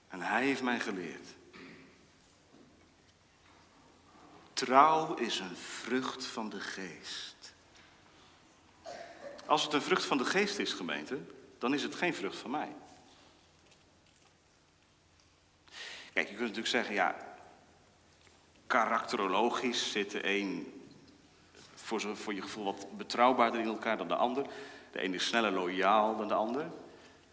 En 0.07 0.21
Hij 0.21 0.45
heeft 0.45 0.63
mij 0.63 0.79
geleerd. 0.79 1.27
Trouw 4.53 5.13
is 5.13 5.39
een 5.39 5.55
vrucht 5.55 6.25
van 6.25 6.49
de 6.49 6.59
geest. 6.59 7.53
Als 9.45 9.63
het 9.63 9.73
een 9.73 9.81
vrucht 9.81 10.05
van 10.05 10.17
de 10.17 10.25
geest 10.25 10.59
is, 10.59 10.73
gemeente, 10.73 11.19
dan 11.57 11.73
is 11.73 11.83
het 11.83 11.95
geen 11.95 12.13
vrucht 12.13 12.37
van 12.37 12.51
mij. 12.51 12.75
Kijk, 16.13 16.27
je 16.27 16.35
kunt 16.35 16.39
natuurlijk 16.39 16.67
zeggen, 16.67 16.93
ja, 16.93 17.15
karakterologisch 18.67 19.91
zit 19.91 20.11
de 20.11 20.27
een 20.27 20.81
voor, 21.75 22.17
voor 22.17 22.33
je 22.33 22.41
gevoel 22.41 22.63
wat 22.63 22.97
betrouwbaarder 22.97 23.59
in 23.59 23.67
elkaar 23.67 23.97
dan 23.97 24.07
de 24.07 24.15
ander. 24.15 24.45
De 24.91 25.03
een 25.03 25.13
is 25.13 25.25
sneller 25.25 25.51
loyaal 25.51 26.17
dan 26.17 26.27
de 26.27 26.33
ander. 26.33 26.71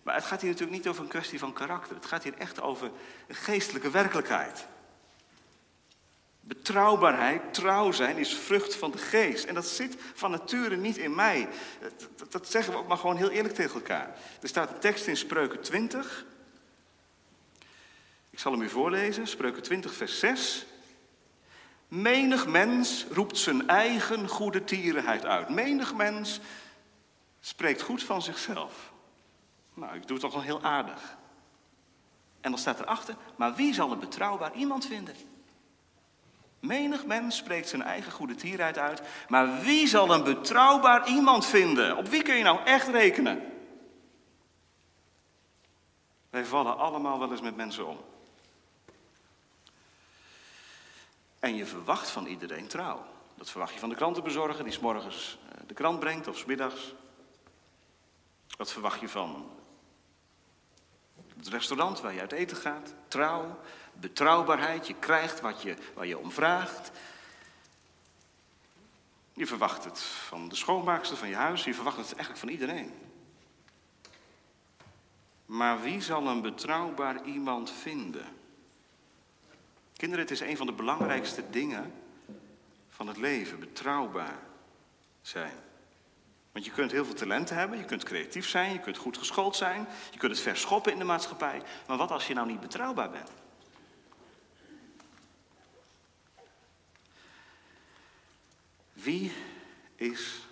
Maar 0.02 0.14
het 0.14 0.25
gaat 0.25 0.40
hier 0.40 0.50
natuurlijk 0.50 0.78
niet 0.78 0.88
over 0.88 1.02
een 1.02 1.08
kwestie 1.08 1.38
van 1.38 1.52
karakter. 1.52 1.94
Het 1.96 2.06
gaat 2.06 2.22
hier 2.22 2.34
echt 2.38 2.60
over 2.60 2.90
een 3.26 3.34
geestelijke 3.34 3.90
werkelijkheid. 3.90 4.66
Betrouwbaarheid, 6.40 7.54
trouw 7.54 7.92
zijn, 7.92 8.16
is 8.16 8.34
vrucht 8.34 8.76
van 8.76 8.90
de 8.90 8.99
geest. 8.99 9.44
En 9.44 9.54
dat 9.54 9.66
zit 9.66 9.96
van 10.14 10.30
nature 10.30 10.76
niet 10.76 10.96
in 10.96 11.14
mij. 11.14 11.49
Dat, 12.16 12.32
dat, 12.32 12.50
zeggen 12.50 12.72
we 12.72 12.78
ook 12.78 12.88
maar 12.88 12.96
gewoon 12.96 13.16
heel 13.16 13.30
eerlijk 13.30 13.54
tegen 13.54 13.75
elkaar. 13.75 14.16
Er 14.42 14.49
staat 14.49 14.70
een 14.70 14.78
tekst 14.78 15.06
in 15.06 15.16
Spreuken 15.16 15.60
20. 15.60 16.25
Ik 18.30 18.38
zal 18.38 18.52
hem 18.52 18.62
u 18.62 18.68
voorlezen. 18.68 19.26
Spreuken 19.26 19.62
20, 19.62 19.94
vers 19.94 20.18
6. 20.18 20.66
Menig 21.88 22.46
mens 22.46 23.06
roept 23.10 23.38
zijn 23.38 23.68
eigen 23.68 24.28
goede 24.28 24.64
tierenheid 24.64 25.26
uit. 25.26 25.49
Menig 25.49 25.94
mens 25.94 26.40
spreekt 27.40 27.82
goed 27.82 28.02
van 28.02 28.22
zichzelf. 28.22 28.92
Nou, 29.75 29.94
ik 29.94 30.06
doe 30.06 30.12
het 30.12 30.20
toch 30.20 30.32
wel 30.32 30.42
heel 30.42 30.62
aardig. 30.62 31.18
En 32.40 32.50
dan 32.50 32.60
staat 32.60 32.80
erachter, 32.80 33.16
maar 33.37 33.54
wie 33.54 33.75
zal 33.75 33.92
een 33.92 33.99
betrouwbaar 33.99 34.54
iemand 34.54 34.87
vinden? 34.87 35.14
Menig 36.60 37.06
mens 37.06 37.37
spreekt 37.37 37.68
zijn 37.68 37.82
eigen 37.82 38.12
goede 38.12 38.34
tierheid 38.34 38.78
uit, 38.78 39.02
maar 39.28 39.60
wie 39.60 39.87
zal 39.87 40.14
een 40.14 40.25
betrouwbaar 40.25 41.08
iemand 41.08 41.46
vinden? 41.46 41.96
Op 41.96 42.08
wie 42.08 42.22
kun 42.22 42.37
je 42.37 42.42
nou 42.42 42.64
echt 42.64 42.88
rekenen? 42.88 43.52
Wij 46.30 46.44
vallen 46.44 46.78
allemaal 46.78 47.18
wel 47.18 47.30
eens 47.30 47.40
met 47.40 47.56
mensen 47.56 47.87
om. 47.87 47.99
En 51.40 51.56
je 51.56 51.66
verwacht 51.66 52.11
van 52.11 52.26
iedereen 52.26 52.66
trouw. 52.66 53.04
Dat 53.35 53.50
verwacht 53.50 53.73
je 53.73 53.78
van 53.78 53.88
de 53.88 53.94
krantenbezorger 53.94 54.64
die 54.64 54.73
s 54.73 54.78
morgens 54.78 55.38
eh, 55.49 55.61
de 55.66 55.75
krant 55.75 56.00
brengt 56.00 56.28
of 56.28 56.38
s 56.38 56.44
middags. 56.44 56.94
Dat 58.47 58.73
verwacht 58.73 59.00
je 59.00 59.09
van 59.09 59.50
het 61.37 61.49
restaurant 61.49 62.00
waar 62.00 62.14
je 62.14 62.20
uit 62.20 62.32
eten 62.32 62.56
gaat. 62.56 62.94
Trouw, 63.09 63.59
betrouwbaarheid. 63.92 64.87
Je 64.87 64.94
krijgt 64.94 65.40
wat 65.40 65.62
je, 65.62 65.76
waar 65.94 66.06
je 66.06 66.18
om 66.18 66.32
vraagt. 66.32 66.90
Je 69.32 69.47
verwacht 69.47 69.85
het 69.85 70.00
van 70.00 70.49
de 70.49 70.56
schoonmaakster 70.56 71.16
van 71.16 71.28
je 71.28 71.35
huis. 71.35 71.64
Je 71.64 71.75
verwacht 71.75 71.97
het 71.97 72.06
eigenlijk 72.06 72.38
van 72.38 72.49
iedereen. 72.49 72.92
Maar 75.47 75.80
wie 75.80 76.00
zal 76.00 76.26
een 76.26 76.42
betrouwbaar 76.42 77.25
iemand 77.25 77.70
vinden? 77.70 78.39
Kinderen, 80.00 80.25
het 80.25 80.35
is 80.35 80.40
een 80.40 80.57
van 80.57 80.66
de 80.66 80.73
belangrijkste 80.73 81.50
dingen 81.50 81.92
van 82.88 83.07
het 83.07 83.16
leven. 83.16 83.61
Betrouwbaar 83.61 84.38
zijn. 85.23 85.52
Want 86.52 86.64
je 86.64 86.71
kunt 86.71 86.90
heel 86.90 87.04
veel 87.04 87.14
talenten 87.14 87.57
hebben, 87.57 87.78
je 87.78 87.85
kunt 87.85 88.04
creatief 88.04 88.49
zijn, 88.49 88.73
je 88.73 88.80
kunt 88.80 88.97
goed 88.97 89.19
geschoold 89.19 89.57
zijn, 89.57 89.87
je 90.11 90.19
kunt 90.19 90.33
het 90.33 90.40
verschoppen 90.40 90.92
in 90.92 90.99
de 90.99 91.04
maatschappij. 91.04 91.62
Maar 91.87 91.97
wat 91.97 92.11
als 92.11 92.26
je 92.26 92.35
nou 92.35 92.47
niet 92.47 92.61
betrouwbaar 92.61 93.11
bent? 93.11 93.30
Wie 98.92 99.33
is 99.95 100.47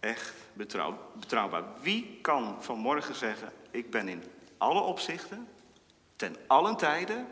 echt 0.00 0.34
betrouw, 0.52 1.10
betrouwbaar? 1.14 1.64
Wie 1.80 2.18
kan 2.22 2.62
vanmorgen 2.62 3.14
zeggen, 3.14 3.52
ik 3.70 3.90
ben 3.90 4.08
in 4.08 4.24
alle 4.58 4.80
opzichten, 4.80 5.48
ten 6.16 6.36
allen 6.46 6.76
tijden, 6.76 7.26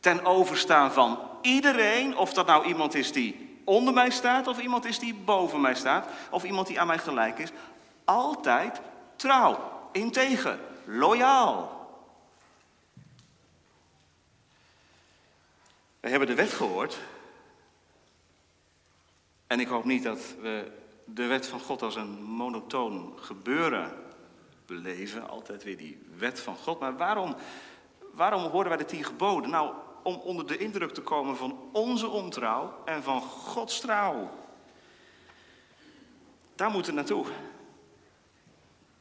ten 0.00 0.24
overstaan 0.24 0.92
van 0.92 1.18
iedereen, 1.42 2.16
of 2.16 2.32
dat 2.32 2.46
nou 2.46 2.66
iemand 2.66 2.94
is 2.94 3.12
die 3.12 3.60
onder 3.64 3.94
mij 3.94 4.10
staat, 4.10 4.46
of 4.46 4.60
iemand 4.60 4.84
is 4.84 4.98
die 4.98 5.14
boven 5.14 5.60
mij 5.60 5.74
staat, 5.74 6.08
of 6.30 6.44
iemand 6.44 6.66
die 6.66 6.80
aan 6.80 6.86
mij 6.86 6.98
gelijk 6.98 7.38
is, 7.38 7.50
altijd 8.04 8.80
trouw, 9.16 9.88
integer, 9.92 10.58
loyaal. 10.84 11.76
We 16.00 16.08
hebben 16.08 16.28
de 16.28 16.34
wet 16.34 16.52
gehoord. 16.52 16.98
En 19.46 19.60
ik 19.60 19.68
hoop 19.68 19.84
niet 19.84 20.02
dat 20.02 20.34
we 20.40 20.72
de 21.04 21.26
wet 21.26 21.46
van 21.46 21.60
God 21.60 21.82
als 21.82 21.96
een 21.96 22.22
monotoon 22.22 23.12
gebeuren 23.20 23.92
beleven. 24.66 25.28
Altijd 25.28 25.64
weer 25.64 25.76
die 25.76 26.02
wet 26.16 26.40
van 26.40 26.56
God. 26.56 26.80
Maar 26.80 26.96
waarom, 26.96 27.36
waarom 28.12 28.42
horen 28.42 28.68
wij 28.68 28.76
de 28.78 28.84
tien 28.84 29.04
geboden? 29.04 29.50
Nou, 29.50 29.74
om 30.02 30.14
onder 30.14 30.46
de 30.46 30.56
indruk 30.56 30.94
te 30.94 31.00
komen 31.00 31.36
van 31.36 31.58
onze 31.72 32.08
ontrouw 32.08 32.82
en 32.84 33.02
van 33.02 33.20
Gods 33.22 33.80
trouw. 33.80 34.30
Daar 36.54 36.70
moeten 36.70 36.92
we 36.92 36.98
naartoe. 36.98 37.26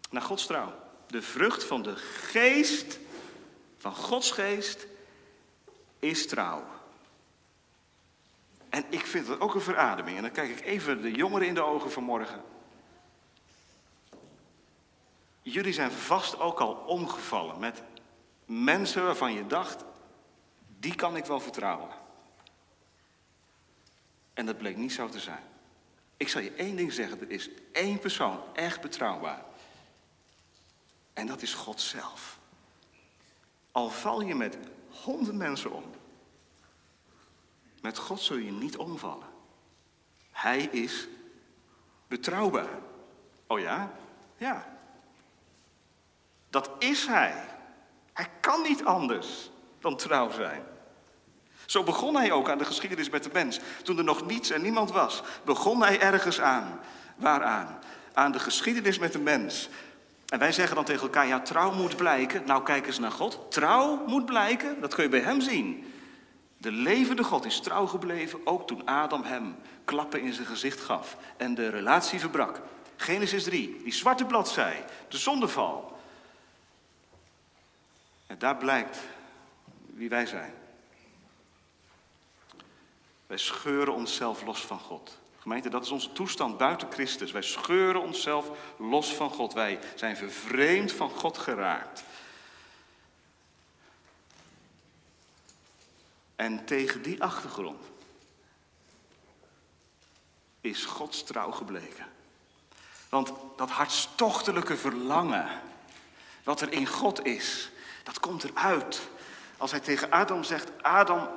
Naar 0.10 0.22
Gods 0.22 0.46
trouw. 0.46 0.74
De 1.08 1.22
vrucht 1.22 1.63
van 1.63 1.82
de 1.82 1.96
geest, 1.96 3.00
van 3.77 3.96
Gods 3.96 4.32
geest, 4.32 4.88
is 6.00 6.27
trouw. 6.27 6.63
En 8.70 8.86
ik 8.89 9.06
vind 9.06 9.27
het 9.27 9.39
ook 9.39 9.56
een 9.56 9.62
verademing. 9.62 10.16
En 10.16 10.22
dan 10.22 10.32
kijk 10.32 10.50
ik 10.50 10.66
even 10.66 11.01
de 11.01 11.12
jongeren 11.12 11.48
in 11.48 11.54
de 11.54 11.63
ogen 11.63 11.92
vanmorgen. 11.92 12.44
Jullie 15.42 15.74
zijn 15.74 15.92
vast 15.92 16.39
ook 16.39 16.60
al 16.60 16.74
omgevallen 16.74 17.60
met 17.60 17.84
mensen 18.46 19.04
waarvan 19.04 19.34
je 19.34 19.48
dacht, 19.48 19.84
die 20.79 20.96
kan 20.96 21.15
ik 21.15 21.25
wel 21.25 21.39
vertrouwen. 21.39 21.89
En 24.34 24.46
dat 24.46 24.57
bleek 24.57 24.77
niet 24.77 24.93
zo 24.93 25.10
te 25.10 25.19
zijn. 25.19 25.43
Ik 26.17 26.29
zal 26.29 26.41
je 26.41 26.53
één 26.53 26.75
ding 26.75 26.93
zeggen, 26.93 27.22
er 27.22 27.31
is 27.31 27.50
één 27.72 28.00
persoon 28.00 28.39
echt 28.53 28.81
betrouwbaar. 28.81 29.43
En 31.13 31.27
dat 31.27 31.41
is 31.41 31.53
God 31.53 31.81
zelf. 31.81 32.39
Al 33.72 33.89
val 33.89 34.22
je 34.22 34.36
met 34.36 34.57
honderd 35.03 35.36
mensen 35.36 35.72
om, 35.72 35.84
met 37.81 37.98
God 37.98 38.22
zul 38.22 38.38
je 38.38 38.51
niet 38.51 38.77
omvallen. 38.77 39.27
Hij 40.31 40.63
is 40.63 41.07
betrouwbaar. 42.07 42.79
Oh 43.48 43.60
ja? 43.60 43.91
Ja. 44.38 44.77
Dat 46.50 46.69
is 46.79 47.05
hij. 47.05 47.46
Hij 48.13 48.29
kan 48.39 48.62
niet 48.62 48.86
anders 48.86 49.50
dan 49.88 49.98
trouw 49.98 50.32
zijn. 50.32 50.63
Zo 51.65 51.84
begon 51.84 52.15
hij 52.15 52.32
ook 52.32 52.50
aan 52.50 52.58
de 52.58 52.65
geschiedenis 52.65 53.10
met 53.10 53.24
de 53.24 53.29
mens. 53.34 53.60
Toen 53.84 53.98
er 53.98 54.03
nog 54.03 54.25
niets 54.25 54.50
en 54.50 54.62
niemand 54.62 54.91
was, 54.91 55.22
begon 55.46 55.82
hij 55.82 56.00
ergens 56.00 56.41
aan. 56.41 56.79
Waaraan? 57.15 57.79
Aan 58.13 58.32
de 58.32 58.39
geschiedenis 58.39 59.00
met 59.00 59.12
de 59.12 59.20
mens. 59.20 59.70
En 60.27 60.39
wij 60.39 60.51
zeggen 60.51 60.75
dan 60.75 60.86
tegen 60.86 61.01
elkaar, 61.01 61.27
ja, 61.27 61.39
trouw 61.39 61.72
moet 61.72 61.96
blijken. 61.96 62.44
Nou, 62.46 62.63
kijk 62.63 62.88
eens 62.88 63.00
naar 63.00 63.12
God. 63.12 63.51
Trouw 63.51 64.03
moet 64.08 64.25
blijken, 64.25 64.82
dat 64.82 64.94
kun 64.94 65.03
je 65.03 65.10
bij 65.10 65.20
hem 65.20 65.41
zien. 65.41 65.94
De 66.58 66.72
levende 66.72 67.24
God 67.24 67.46
is 67.46 67.60
trouw 67.60 67.86
gebleven, 67.86 68.39
ook 68.44 68.67
toen 68.67 68.86
Adam 68.86 69.24
hem 69.24 69.56
klappen 69.86 70.22
in 70.22 70.34
zijn 70.34 70.48
gezicht 70.48 70.79
gaf 70.79 71.17
en 71.38 71.56
de 71.56 71.70
relatie 71.70 72.20
verbrak. 72.20 72.62
Genesis 72.96 73.44
3, 73.44 73.82
die 73.84 73.94
zwarte 73.94 74.25
bladzij, 74.25 74.86
de 75.08 75.17
zondeval. 75.17 76.00
En 78.27 78.38
daar 78.38 78.57
blijkt 78.57 78.98
wie 79.98 80.10
wij 80.10 80.25
zijn. 80.25 80.53
Wij 83.27 83.38
scheuren 83.38 83.94
onszelf 83.94 84.44
los 84.44 84.60
van 84.60 84.79
God. 84.79 85.18
Gemeente, 85.40 85.70
dat 85.70 85.83
is 85.83 85.92
onze 85.92 86.12
toestand 86.12 86.57
buiten 86.57 86.92
Christus. 86.92 87.31
Wij 87.31 87.42
scheuren 87.42 88.01
onszelf 88.01 88.51
los 88.77 89.14
van 89.14 89.29
God. 89.29 89.53
Wij 89.53 89.79
zijn 89.96 90.18
vervreemd 90.18 90.92
van 90.92 91.10
God 91.10 91.38
geraakt. 91.38 92.03
En 96.36 96.66
tegen 96.66 97.01
die 97.01 97.24
achtergrond 97.24 97.86
is 100.62 100.86
Gods 100.86 101.24
trouw 101.24 101.51
gebleken. 101.51 102.05
Want 103.10 103.33
dat 103.55 103.70
hartstochtelijke 103.70 104.77
verlangen, 104.77 105.62
wat 106.44 106.62
er 106.62 106.72
in 106.72 106.88
God 106.88 107.25
is, 107.25 107.72
dat 108.03 108.20
komt 108.20 108.44
eruit. 108.44 109.10
Als 109.57 109.72
hij 109.72 109.79
tegen 109.79 110.11
Adam 110.11 110.43
zegt, 110.43 110.72
Adam, 110.81 111.29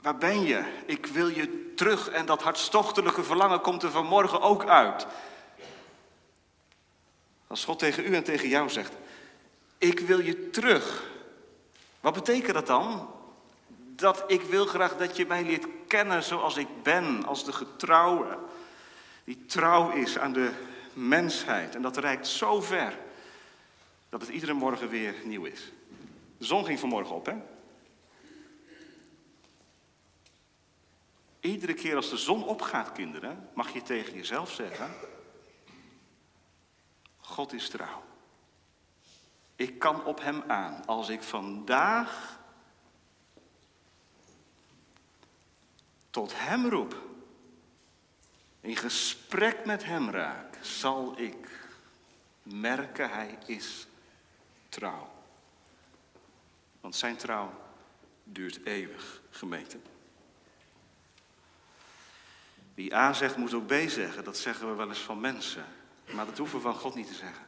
waar 0.00 0.16
ben 0.16 0.42
je? 0.42 0.82
Ik 0.86 1.06
wil 1.06 1.28
je 1.28 1.74
terug. 1.74 2.08
En 2.08 2.26
dat 2.26 2.42
hartstochtelijke 2.42 3.24
verlangen 3.24 3.60
komt 3.60 3.82
er 3.82 3.90
vanmorgen 3.90 4.40
ook 4.40 4.66
uit. 4.66 5.06
Als 7.46 7.64
God 7.64 7.78
tegen 7.78 8.04
u 8.04 8.14
en 8.14 8.24
tegen 8.24 8.48
jou 8.48 8.68
zegt, 8.68 8.92
ik 9.78 10.00
wil 10.00 10.20
je 10.20 10.50
terug. 10.50 11.10
Wat 12.00 12.14
betekent 12.14 12.54
dat 12.54 12.66
dan? 12.66 13.08
dat 14.02 14.24
ik 14.26 14.42
wil 14.42 14.66
graag 14.66 14.96
dat 14.96 15.16
je 15.16 15.26
mij 15.26 15.44
leert 15.44 15.66
kennen 15.86 16.22
zoals 16.22 16.56
ik 16.56 16.82
ben, 16.82 17.24
als 17.24 17.44
de 17.44 17.52
getrouwe. 17.52 18.38
Die 19.24 19.44
trouw 19.46 19.90
is 19.90 20.18
aan 20.18 20.32
de 20.32 20.50
mensheid. 20.92 21.74
En 21.74 21.82
dat 21.82 21.96
reikt 21.96 22.26
zo 22.26 22.60
ver 22.60 22.98
dat 24.08 24.20
het 24.20 24.30
iedere 24.30 24.52
morgen 24.52 24.88
weer 24.88 25.14
nieuw 25.24 25.44
is. 25.44 25.72
De 26.42 26.48
zon 26.48 26.64
ging 26.64 26.78
vanmorgen 26.78 27.14
op, 27.14 27.26
hè? 27.26 27.36
Iedere 31.40 31.74
keer 31.74 31.96
als 31.96 32.10
de 32.10 32.16
zon 32.16 32.44
opgaat, 32.44 32.92
kinderen, 32.92 33.48
mag 33.54 33.72
je 33.72 33.82
tegen 33.82 34.14
jezelf 34.14 34.52
zeggen: 34.52 34.94
God 37.16 37.52
is 37.52 37.68
trouw. 37.68 38.04
Ik 39.56 39.78
kan 39.78 40.04
op 40.04 40.20
Hem 40.20 40.42
aan. 40.46 40.86
Als 40.86 41.08
ik 41.08 41.22
vandaag 41.22 42.40
tot 46.10 46.32
Hem 46.34 46.68
roep, 46.68 47.08
in 48.60 48.76
gesprek 48.76 49.64
met 49.64 49.84
Hem 49.84 50.10
raak, 50.10 50.58
zal 50.60 51.18
ik 51.18 51.68
merken 52.42 53.10
Hij 53.10 53.38
is 53.46 53.86
trouw. 54.68 55.21
Want 56.82 56.96
Zijn 56.96 57.16
trouw 57.16 57.52
duurt 58.24 58.64
eeuwig, 58.64 59.20
gemeente. 59.30 59.78
Wie 62.74 62.94
A 62.94 63.12
zegt, 63.12 63.36
moet 63.36 63.54
ook 63.54 63.66
B 63.66 63.74
zeggen. 63.86 64.24
Dat 64.24 64.36
zeggen 64.36 64.68
we 64.68 64.74
wel 64.74 64.88
eens 64.88 64.98
van 64.98 65.20
mensen. 65.20 65.64
Maar 66.12 66.26
dat 66.26 66.38
hoeven 66.38 66.56
we 66.56 66.62
van 66.62 66.74
God 66.74 66.94
niet 66.94 67.06
te 67.06 67.14
zeggen. 67.14 67.44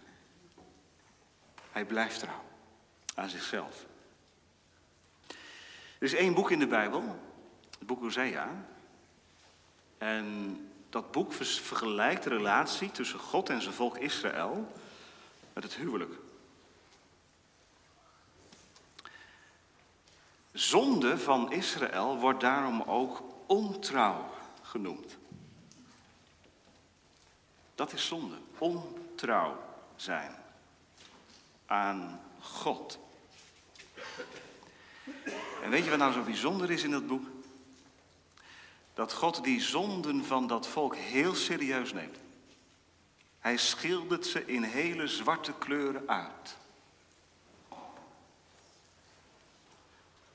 Hij 1.70 1.84
blijft 1.84 2.18
trouw 2.18 2.44
aan 3.14 3.28
zichzelf. 3.28 3.86
Er 5.98 6.10
is 6.10 6.14
één 6.14 6.34
boek 6.34 6.50
in 6.50 6.58
de 6.58 6.66
Bijbel 6.66 7.02
het 7.78 7.86
boek 7.86 8.00
Hosea. 8.00 8.66
En 9.98 10.58
dat 10.90 11.10
boek 11.10 11.32
vergelijkt 11.32 12.22
de 12.22 12.30
relatie 12.30 12.90
tussen 12.90 13.18
God 13.18 13.48
en 13.48 13.62
zijn 13.62 13.74
volk 13.74 13.98
Israël 13.98 14.72
met 15.52 15.64
het 15.64 15.74
huwelijk. 15.74 16.23
Zonde 20.54 21.18
van 21.18 21.52
Israël 21.52 22.18
wordt 22.18 22.40
daarom 22.40 22.82
ook 22.82 23.22
ontrouw 23.46 24.30
genoemd. 24.62 25.16
Dat 27.74 27.92
is 27.92 28.06
zonde. 28.06 28.36
Ontrouw 28.58 29.56
zijn 29.96 30.34
aan 31.66 32.20
God. 32.40 32.98
En 35.62 35.70
weet 35.70 35.84
je 35.84 35.90
wat 35.90 35.98
nou 35.98 36.12
zo 36.12 36.22
bijzonder 36.22 36.70
is 36.70 36.82
in 36.82 36.90
dat 36.90 37.06
boek? 37.06 37.26
dat 38.94 39.12
God 39.12 39.44
die 39.44 39.60
zonden 39.60 40.24
van 40.24 40.46
dat 40.46 40.66
volk 40.66 40.96
heel 40.96 41.34
serieus 41.34 41.92
neemt. 41.92 42.16
Hij 43.38 43.56
schildert 43.56 44.26
ze 44.26 44.46
in 44.46 44.62
hele 44.62 45.06
zwarte 45.06 45.52
kleuren 45.58 46.08
uit. 46.08 46.56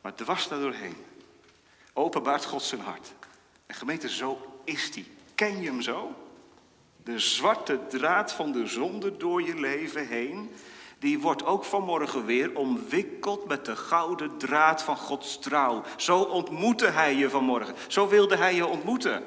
Maar 0.01 0.15
dwars 0.15 0.47
daardoorheen 0.47 0.95
openbaart 1.93 2.45
God 2.45 2.62
zijn 2.62 2.81
hart. 2.81 3.13
En 3.65 3.75
gemeente, 3.75 4.09
zo 4.09 4.59
is 4.63 4.91
die. 4.91 5.12
Ken 5.35 5.62
je 5.62 5.67
hem 5.67 5.81
zo? 5.81 6.15
De 7.03 7.19
zwarte 7.19 7.79
draad 7.88 8.33
van 8.33 8.51
de 8.51 8.67
zonde 8.67 9.17
door 9.17 9.41
je 9.41 9.55
leven 9.55 10.07
heen 10.07 10.51
die 10.99 11.19
wordt 11.19 11.45
ook 11.45 11.63
vanmorgen 11.63 12.25
weer 12.25 12.55
omwikkeld 12.55 13.47
met 13.47 13.65
de 13.65 13.75
gouden 13.75 14.38
draad 14.38 14.83
van 14.83 14.97
Gods 14.97 15.39
trouw. 15.39 15.83
Zo 15.97 16.19
ontmoette 16.19 16.88
hij 16.88 17.15
je 17.15 17.29
vanmorgen. 17.29 17.75
Zo 17.88 18.07
wilde 18.07 18.35
hij 18.35 18.55
je 18.55 18.65
ontmoeten. 18.65 19.23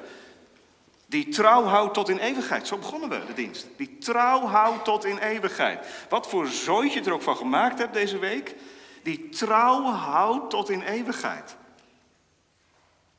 Die 1.05 1.27
trouw 1.29 1.63
houdt 1.63 1.93
tot 1.93 2.09
in 2.09 2.17
eeuwigheid. 2.17 2.67
Zo 2.67 2.77
begonnen 2.77 3.09
we 3.09 3.25
de 3.25 3.33
dienst. 3.33 3.67
Die 3.77 3.97
trouw 3.97 4.45
houdt 4.45 4.85
tot 4.85 5.05
in 5.05 5.17
eeuwigheid. 5.17 5.85
Wat 6.09 6.27
voor 6.27 6.47
zooitje 6.47 6.99
je 6.99 7.05
er 7.05 7.13
ook 7.13 7.21
van 7.21 7.37
gemaakt 7.37 7.79
hebt 7.79 7.93
deze 7.93 8.19
week. 8.19 8.55
Die 9.03 9.29
trouw 9.29 9.83
houdt 9.83 10.49
tot 10.49 10.69
in 10.69 10.81
eeuwigheid. 10.81 11.55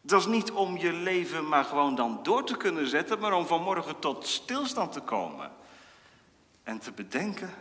Dat 0.01 0.20
is 0.20 0.27
niet 0.27 0.51
om 0.51 0.77
je 0.77 0.92
leven 0.92 1.49
maar 1.49 1.64
gewoon 1.64 1.94
dan 1.94 2.23
door 2.23 2.47
te 2.47 2.57
kunnen 2.57 2.87
zetten, 2.87 3.18
maar 3.18 3.33
om 3.33 3.47
vanmorgen 3.47 3.99
tot 3.99 4.27
stilstand 4.27 4.92
te 4.92 5.01
komen. 5.01 5.53
En 6.62 6.79
te 6.79 6.92
bedenken, 6.92 7.55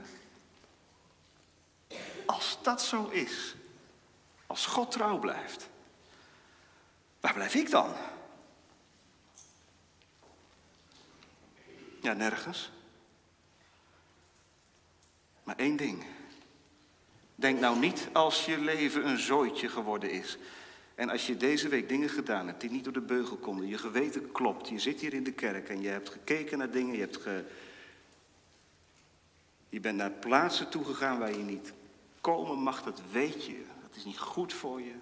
als 2.25 2.57
dat 2.61 2.81
zo 2.81 3.07
is, 3.09 3.55
als 4.47 4.65
God 4.65 4.91
trouw 4.91 5.19
blijft, 5.19 5.69
waar 7.19 7.33
blijf 7.33 7.55
ik 7.55 7.69
dan? 7.69 7.93
Ja, 12.01 12.13
nergens. 12.13 12.71
Maar 15.43 15.55
één 15.55 15.75
ding. 15.75 16.05
Denk 17.43 17.59
nou 17.59 17.79
niet 17.79 18.09
als 18.13 18.45
je 18.45 18.57
leven 18.57 19.07
een 19.07 19.17
zooitje 19.17 19.69
geworden 19.69 20.11
is. 20.11 20.37
En 20.95 21.09
als 21.09 21.27
je 21.27 21.37
deze 21.37 21.67
week 21.67 21.89
dingen 21.89 22.09
gedaan 22.09 22.47
hebt 22.47 22.61
die 22.61 22.69
niet 22.69 22.83
door 22.83 22.93
de 22.93 23.01
beugel 23.01 23.37
konden, 23.37 23.67
je 23.67 23.77
geweten 23.77 24.31
klopt, 24.31 24.69
je 24.69 24.79
zit 24.79 25.01
hier 25.01 25.13
in 25.13 25.23
de 25.23 25.31
kerk 25.31 25.69
en 25.69 25.81
je 25.81 25.87
hebt 25.87 26.09
gekeken 26.09 26.57
naar 26.57 26.71
dingen, 26.71 26.93
je, 26.93 26.99
hebt 26.99 27.19
je 29.69 29.79
bent 29.79 29.97
naar 29.97 30.11
plaatsen 30.11 30.69
toegegaan 30.69 31.19
waar 31.19 31.31
je 31.31 31.43
niet 31.43 31.73
komen 32.21 32.57
mag, 32.57 32.83
dat 32.83 33.01
weet 33.11 33.45
je. 33.45 33.65
Dat 33.81 33.95
is 33.95 34.05
niet 34.05 34.19
goed 34.19 34.53
voor 34.53 34.81
je. 34.81 34.95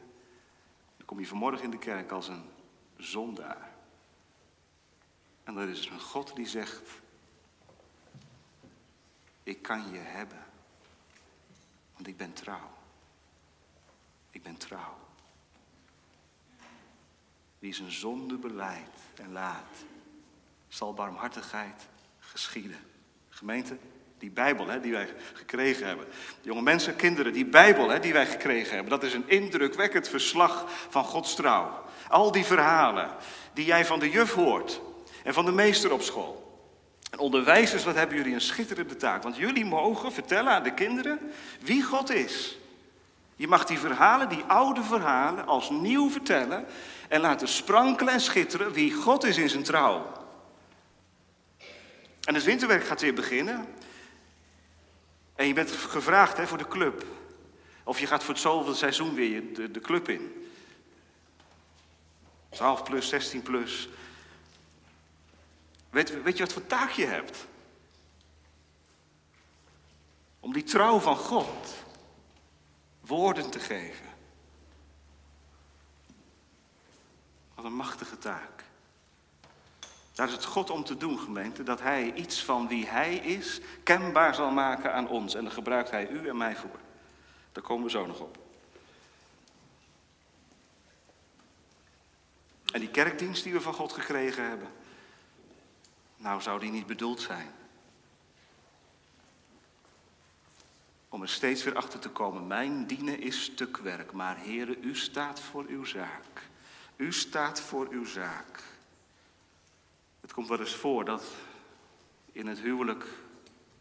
Dan 0.97 1.05
kom 1.05 1.19
je 1.19 1.27
vanmorgen 1.27 1.63
in 1.63 1.71
de 1.71 1.77
kerk 1.77 2.11
als 2.11 2.27
een 2.27 2.43
zondaar. 2.97 3.71
En 5.43 5.57
er 5.57 5.69
is 5.69 5.85
een 5.85 5.99
God 5.99 6.35
die 6.35 6.47
zegt, 6.47 6.89
ik 9.43 9.61
kan 9.61 9.91
je 9.91 9.99
hebben, 9.99 10.49
want 12.01 12.13
ik 12.13 12.17
ben 12.17 12.33
trouw. 12.33 12.69
Ik 14.29 14.43
ben 14.43 14.57
trouw. 14.57 14.97
Wie 17.59 17.73
zijn 17.73 17.91
zonde 17.91 18.37
beleidt 18.37 18.99
en 19.15 19.31
laat, 19.31 19.85
zal 20.67 20.93
barmhartigheid 20.93 21.87
geschieden. 22.19 22.79
Gemeente, 23.29 23.77
die 24.17 24.31
Bijbel 24.31 24.67
hè, 24.67 24.79
die 24.79 24.91
wij 24.91 25.15
gekregen 25.33 25.87
hebben. 25.87 26.07
Jonge 26.41 26.61
mensen, 26.61 26.95
kinderen, 26.95 27.33
die 27.33 27.45
Bijbel 27.45 27.89
hè, 27.89 27.99
die 27.99 28.13
wij 28.13 28.25
gekregen 28.25 28.73
hebben. 28.73 28.89
Dat 28.89 29.03
is 29.03 29.13
een 29.13 29.29
indrukwekkend 29.29 30.07
verslag 30.07 30.65
van 30.89 31.03
Gods 31.03 31.35
trouw. 31.35 31.85
Al 32.07 32.31
die 32.31 32.45
verhalen 32.45 33.15
die 33.53 33.65
jij 33.65 33.85
van 33.85 33.99
de 33.99 34.09
juf 34.09 34.33
hoort 34.33 34.81
en 35.23 35.33
van 35.33 35.45
de 35.45 35.51
meester 35.51 35.91
op 35.91 36.01
school. 36.01 36.50
En 37.11 37.19
onderwijzers, 37.19 37.83
wat 37.83 37.95
hebben 37.95 38.17
jullie 38.17 38.33
een 38.33 38.41
schitterende 38.41 38.95
taak. 38.95 39.23
Want 39.23 39.35
jullie 39.35 39.65
mogen 39.65 40.11
vertellen 40.11 40.51
aan 40.51 40.63
de 40.63 40.73
kinderen 40.73 41.19
wie 41.61 41.83
God 41.83 42.09
is. 42.09 42.57
Je 43.35 43.47
mag 43.47 43.65
die 43.65 43.79
verhalen, 43.79 44.29
die 44.29 44.43
oude 44.43 44.83
verhalen, 44.83 45.47
als 45.47 45.69
nieuw 45.69 46.09
vertellen. 46.09 46.65
En 47.07 47.21
laten 47.21 47.47
sprankelen 47.47 48.13
en 48.13 48.21
schitteren 48.21 48.71
wie 48.71 48.93
God 48.93 49.23
is 49.23 49.37
in 49.37 49.49
zijn 49.49 49.63
trouw. 49.63 50.11
En 52.23 52.33
het 52.33 52.43
winterwerk 52.43 52.83
gaat 52.83 53.01
weer 53.01 53.13
beginnen. 53.13 53.65
En 55.35 55.47
je 55.47 55.53
bent 55.53 55.71
gevraagd 55.71 56.37
hè, 56.37 56.47
voor 56.47 56.57
de 56.57 56.67
club. 56.67 57.05
Of 57.83 57.99
je 57.99 58.07
gaat 58.07 58.23
voor 58.23 58.33
het 58.33 58.43
zoveel 58.43 58.73
seizoen 58.73 59.13
weer 59.13 59.53
de, 59.53 59.71
de 59.71 59.79
club 59.79 60.09
in. 60.09 60.49
12 62.49 62.83
plus, 62.83 63.09
16 63.09 63.41
plus. 63.41 63.89
Weet, 65.91 66.23
weet 66.23 66.37
je 66.37 66.43
wat 66.43 66.53
voor 66.53 66.67
taak 66.67 66.89
je 66.89 67.05
hebt? 67.05 67.47
Om 70.39 70.53
die 70.53 70.63
trouw 70.63 70.99
van 70.99 71.15
God 71.15 71.83
woorden 72.99 73.49
te 73.49 73.59
geven. 73.59 74.05
Wat 77.55 77.65
een 77.65 77.75
machtige 77.75 78.17
taak. 78.17 78.63
Daar 80.13 80.27
is 80.27 80.33
het 80.33 80.45
God 80.45 80.69
om 80.69 80.83
te 80.83 80.97
doen, 80.97 81.19
gemeente, 81.19 81.63
dat 81.63 81.81
Hij 81.81 82.13
iets 82.13 82.43
van 82.43 82.67
wie 82.67 82.87
Hij 82.87 83.15
is 83.15 83.61
kenbaar 83.83 84.35
zal 84.35 84.51
maken 84.51 84.93
aan 84.93 85.09
ons. 85.09 85.35
En 85.35 85.43
daar 85.43 85.53
gebruikt 85.53 85.91
Hij 85.91 86.09
u 86.09 86.29
en 86.29 86.37
mij 86.37 86.55
voor. 86.55 86.79
Daar 87.51 87.63
komen 87.63 87.83
we 87.83 87.89
zo 87.89 88.05
nog 88.05 88.19
op. 88.19 88.37
En 92.73 92.79
die 92.79 92.89
kerkdienst 92.89 93.43
die 93.43 93.53
we 93.53 93.61
van 93.61 93.73
God 93.73 93.93
gekregen 93.93 94.49
hebben, 94.49 94.67
nou 96.21 96.41
zou 96.41 96.59
die 96.59 96.71
niet 96.71 96.87
bedoeld 96.87 97.21
zijn 97.21 97.51
om 101.11 101.21
er 101.21 101.29
steeds 101.29 101.63
weer 101.63 101.75
achter 101.75 101.99
te 101.99 102.09
komen, 102.09 102.47
mijn 102.47 102.87
dienen 102.87 103.19
is 103.19 103.43
stukwerk, 103.43 104.11
maar 104.11 104.37
Heere, 104.37 104.79
u 104.79 104.95
staat 104.95 105.39
voor 105.39 105.65
uw 105.67 105.83
zaak. 105.83 106.49
U 106.95 107.13
staat 107.13 107.61
voor 107.61 107.87
uw 107.89 108.05
zaak. 108.05 108.63
Het 110.21 110.33
komt 110.33 110.47
wel 110.47 110.59
eens 110.59 110.75
voor 110.75 111.05
dat 111.05 111.23
in 112.31 112.47
het 112.47 112.59
huwelijk 112.59 113.05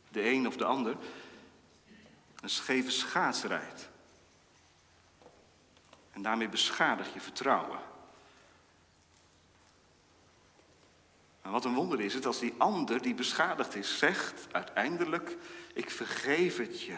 de 0.08 0.30
een 0.30 0.46
of 0.46 0.56
de 0.56 0.64
ander 0.64 0.96
een 2.40 2.50
scheve 2.50 2.90
schaats 2.90 3.42
rijdt. 3.42 3.88
En 6.10 6.22
daarmee 6.22 6.48
beschadig 6.48 7.14
je 7.14 7.20
vertrouwen. 7.20 7.78
Maar 11.42 11.52
wat 11.52 11.64
een 11.64 11.74
wonder 11.74 12.00
is 12.00 12.14
het 12.14 12.26
als 12.26 12.38
die 12.38 12.54
ander 12.58 13.02
die 13.02 13.14
beschadigd 13.14 13.74
is 13.74 13.98
zegt 13.98 14.46
uiteindelijk, 14.50 15.36
ik 15.74 15.90
vergeef 15.90 16.56
het 16.56 16.82
je. 16.82 16.96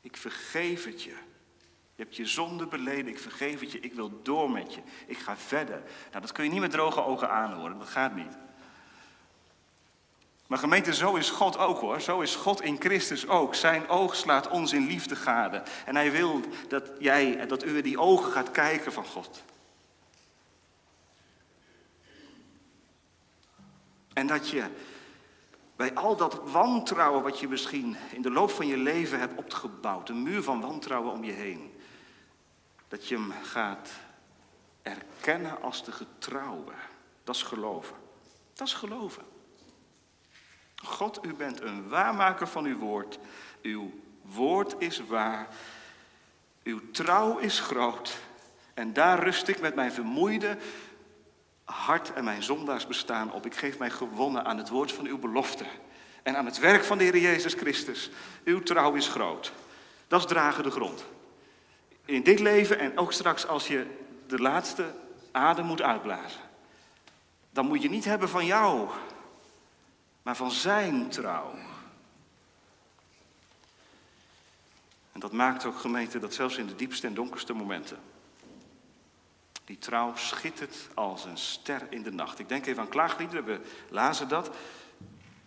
Ik 0.00 0.16
vergeef 0.16 0.84
het 0.84 1.02
je. 1.02 1.14
Je 1.94 2.06
hebt 2.06 2.16
je 2.16 2.26
zonde 2.26 2.66
beleden, 2.66 3.08
ik 3.08 3.18
vergeef 3.18 3.60
het 3.60 3.72
je, 3.72 3.80
ik 3.80 3.94
wil 3.94 4.22
door 4.22 4.50
met 4.50 4.74
je. 4.74 4.80
Ik 5.06 5.18
ga 5.18 5.36
verder. 5.36 5.82
Nou, 6.10 6.20
dat 6.20 6.32
kun 6.32 6.44
je 6.44 6.50
niet 6.50 6.60
met 6.60 6.70
droge 6.70 7.04
ogen 7.04 7.30
aanhoren, 7.30 7.78
dat 7.78 7.88
gaat 7.88 8.14
niet. 8.14 8.36
Maar 10.50 10.58
gemeente, 10.58 10.94
zo 10.94 11.14
is 11.14 11.30
God 11.30 11.58
ook 11.58 11.80
hoor. 11.80 12.00
Zo 12.00 12.20
is 12.20 12.34
God 12.34 12.62
in 12.62 12.76
Christus 12.80 13.28
ook. 13.28 13.54
Zijn 13.54 13.88
oog 13.88 14.16
slaat 14.16 14.48
ons 14.48 14.72
in 14.72 14.86
liefde 14.86 15.16
gade. 15.16 15.62
En 15.86 15.96
hij 15.96 16.12
wil 16.12 16.40
dat 16.68 16.90
jij, 16.98 17.46
dat 17.46 17.64
u 17.64 17.82
die 17.82 17.98
ogen 17.98 18.32
gaat 18.32 18.50
kijken 18.50 18.92
van 18.92 19.04
God. 19.04 19.42
En 24.20 24.26
dat 24.26 24.48
je 24.48 24.64
bij 25.76 25.94
al 25.94 26.16
dat 26.16 26.40
wantrouwen 26.44 27.22
wat 27.22 27.38
je 27.38 27.48
misschien 27.48 27.96
in 28.12 28.22
de 28.22 28.30
loop 28.30 28.50
van 28.50 28.66
je 28.66 28.76
leven 28.76 29.18
hebt 29.18 29.38
opgebouwd, 29.38 30.08
een 30.08 30.22
muur 30.22 30.42
van 30.42 30.60
wantrouwen 30.60 31.12
om 31.12 31.24
je 31.24 31.32
heen, 31.32 31.74
dat 32.88 33.08
je 33.08 33.14
hem 33.14 33.32
gaat 33.42 33.90
erkennen 34.82 35.62
als 35.62 35.84
de 35.84 35.92
getrouwe. 35.92 36.72
Dat 37.24 37.34
is 37.34 37.42
geloven. 37.42 37.96
Dat 38.52 38.66
is 38.66 38.74
geloven. 38.74 39.22
God, 40.74 41.24
u 41.24 41.34
bent 41.34 41.60
een 41.60 41.88
waarmaker 41.88 42.48
van 42.48 42.64
uw 42.64 42.78
woord. 42.78 43.18
Uw 43.62 43.92
woord 44.22 44.74
is 44.78 45.06
waar. 45.06 45.48
Uw 46.62 46.90
trouw 46.90 47.38
is 47.38 47.60
groot. 47.60 48.18
En 48.74 48.92
daar 48.92 49.22
rust 49.22 49.48
ik 49.48 49.60
met 49.60 49.74
mijn 49.74 49.92
vermoeide 49.92 50.58
hart 51.70 52.12
en 52.12 52.24
mijn 52.24 52.42
zondaars 52.42 52.86
bestaan 52.86 53.32
op. 53.32 53.46
Ik 53.46 53.54
geef 53.54 53.78
mij 53.78 53.90
gewonnen 53.90 54.44
aan 54.44 54.58
het 54.58 54.68
woord 54.68 54.92
van 54.92 55.06
uw 55.06 55.18
belofte. 55.18 55.64
En 56.22 56.36
aan 56.36 56.44
het 56.44 56.58
werk 56.58 56.84
van 56.84 56.98
de 56.98 57.04
Heer 57.04 57.18
Jezus 57.18 57.54
Christus. 57.54 58.10
Uw 58.44 58.62
trouw 58.62 58.94
is 58.94 59.08
groot. 59.08 59.52
Dat 60.08 60.20
is 60.20 60.26
dragen 60.26 60.62
de 60.62 60.70
grond. 60.70 61.04
In 62.04 62.22
dit 62.22 62.40
leven 62.40 62.78
en 62.78 62.98
ook 62.98 63.12
straks 63.12 63.46
als 63.46 63.66
je 63.66 63.86
de 64.26 64.38
laatste 64.38 64.94
adem 65.32 65.64
moet 65.64 65.82
uitblazen. 65.82 66.40
Dan 67.50 67.66
moet 67.66 67.82
je 67.82 67.90
niet 67.90 68.04
hebben 68.04 68.28
van 68.28 68.46
jou, 68.46 68.88
maar 70.22 70.36
van 70.36 70.50
zijn 70.50 71.08
trouw. 71.08 71.54
En 75.12 75.20
dat 75.20 75.32
maakt 75.32 75.64
ook 75.64 75.78
gemeente 75.78 76.18
dat 76.18 76.34
zelfs 76.34 76.56
in 76.56 76.66
de 76.66 76.76
diepste 76.76 77.06
en 77.06 77.14
donkerste 77.14 77.52
momenten 77.52 77.98
die 79.70 79.78
trouw 79.78 80.16
schittert 80.16 80.76
als 80.94 81.24
een 81.24 81.38
ster 81.38 81.86
in 81.90 82.02
de 82.02 82.12
nacht. 82.12 82.38
Ik 82.38 82.48
denk 82.48 82.66
even 82.66 82.82
aan 82.82 82.88
klaagliederen, 82.88 83.44
we 83.44 83.60
lazen 83.88 84.28
dat. 84.28 84.46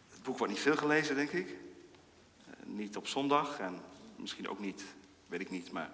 Het 0.10 0.24
boek 0.24 0.38
wordt 0.38 0.54
niet 0.54 0.62
veel 0.62 0.76
gelezen, 0.76 1.16
denk 1.16 1.32
ik. 1.32 1.48
Eh, 1.48 2.54
niet 2.66 2.98
op 2.98 3.08
zondag 3.08 3.60
en 3.60 3.82
misschien 4.16 4.50
ook 4.50 4.60
niet, 4.60 4.84
weet 5.28 5.42
ik 5.42 5.50
niet, 5.50 5.72
maar 5.72 5.92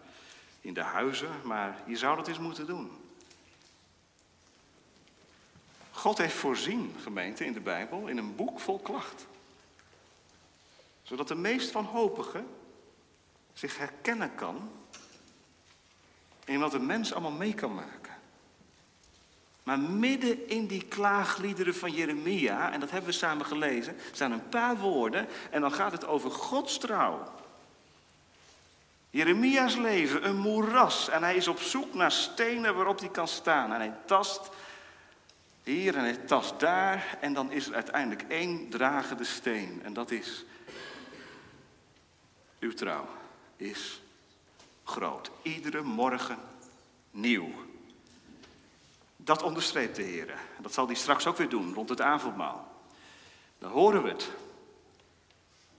in 0.61 0.73
de 0.73 0.81
huizen. 0.81 1.29
Maar 1.43 1.83
je 1.85 1.97
zou 1.97 2.15
dat 2.15 2.27
eens 2.27 2.39
moeten 2.39 2.65
doen. 2.65 2.91
God 5.91 6.17
heeft 6.17 6.35
voorzien, 6.35 6.95
gemeente, 7.01 7.45
in 7.45 7.53
de 7.53 7.59
Bijbel, 7.59 8.07
in 8.07 8.17
een 8.17 8.35
boek 8.35 8.59
vol 8.59 8.79
klacht. 8.79 9.27
Zodat 11.03 11.27
de 11.27 11.35
meest 11.35 11.71
wanhopige 11.71 12.43
zich 13.53 13.77
herkennen 13.77 14.35
kan 14.35 14.71
in 16.45 16.59
wat 16.59 16.73
een 16.73 16.85
mens 16.85 17.13
allemaal 17.13 17.31
mee 17.31 17.53
kan 17.53 17.73
maken. 17.73 17.98
Maar 19.69 19.79
midden 19.79 20.49
in 20.49 20.67
die 20.67 20.85
klaagliederen 20.85 21.75
van 21.75 21.91
Jeremia, 21.91 22.71
en 22.71 22.79
dat 22.79 22.91
hebben 22.91 23.09
we 23.09 23.15
samen 23.15 23.45
gelezen, 23.45 23.95
staan 24.11 24.31
een 24.31 24.49
paar 24.49 24.77
woorden 24.77 25.27
en 25.49 25.61
dan 25.61 25.71
gaat 25.71 25.91
het 25.91 26.07
over 26.07 26.31
Gods 26.31 26.77
trouw. 26.77 27.31
Jeremia's 29.09 29.75
leven, 29.75 30.27
een 30.27 30.37
moeras. 30.37 31.09
En 31.09 31.23
hij 31.23 31.35
is 31.35 31.47
op 31.47 31.59
zoek 31.59 31.93
naar 31.93 32.11
stenen 32.11 32.75
waarop 32.75 32.99
hij 32.99 33.09
kan 33.09 33.27
staan. 33.27 33.73
En 33.73 33.79
hij 33.79 33.93
tast 34.05 34.49
hier 35.63 35.95
en 35.95 36.03
hij 36.03 36.17
tast 36.17 36.59
daar. 36.59 37.17
En 37.21 37.33
dan 37.33 37.51
is 37.51 37.67
er 37.67 37.73
uiteindelijk 37.73 38.25
één 38.27 38.69
dragende 38.69 39.23
steen. 39.23 39.81
En 39.83 39.93
dat 39.93 40.11
is, 40.11 40.45
uw 42.59 42.73
trouw 42.73 43.07
is 43.55 44.01
groot. 44.83 45.31
Iedere 45.41 45.81
morgen 45.81 46.39
nieuw. 47.11 47.68
Dat 49.29 49.43
onderstreept 49.43 49.95
de 49.95 50.01
Heer. 50.01 50.39
Dat 50.59 50.73
zal 50.73 50.85
hij 50.85 50.95
straks 50.95 51.27
ook 51.27 51.37
weer 51.37 51.49
doen 51.49 51.73
rond 51.73 51.89
het 51.89 52.01
avondmaal. 52.01 52.81
Dan 53.57 53.71
horen 53.71 54.03
we 54.03 54.09
het. 54.09 54.31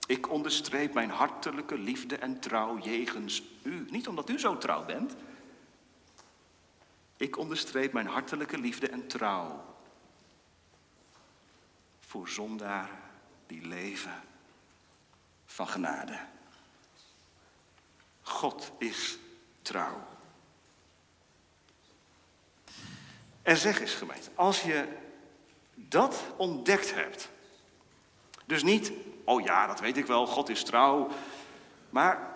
Ik 0.05 0.29
onderstreep 0.29 0.93
mijn 0.93 1.09
hartelijke 1.09 1.77
liefde 1.77 2.15
en 2.15 2.39
trouw 2.39 2.77
jegens 2.77 3.43
u. 3.63 3.87
Niet 3.89 4.07
omdat 4.07 4.29
u 4.29 4.39
zo 4.39 4.57
trouw 4.57 4.85
bent. 4.85 5.15
Ik 7.17 7.37
onderstreep 7.37 7.93
mijn 7.93 8.07
hartelijke 8.07 8.57
liefde 8.57 8.87
en 8.87 9.07
trouw. 9.07 9.63
Voor 11.99 12.29
zondaren 12.29 12.99
die 13.47 13.67
leven 13.67 14.21
van 15.45 15.67
genade. 15.67 16.19
God 18.21 18.71
is 18.77 19.17
trouw. 19.61 20.10
En 23.41 23.57
zeg 23.57 23.81
eens 23.81 23.93
gemeente, 23.93 24.29
als 24.35 24.61
je 24.61 24.87
dat 25.75 26.23
ontdekt 26.37 26.93
hebt. 26.93 27.29
Dus 28.45 28.63
niet 28.63 28.91
oh 29.23 29.43
ja, 29.43 29.67
dat 29.67 29.79
weet 29.79 29.97
ik 29.97 30.05
wel, 30.05 30.27
God 30.27 30.49
is 30.49 30.63
trouw. 30.63 31.07
Maar 31.89 32.33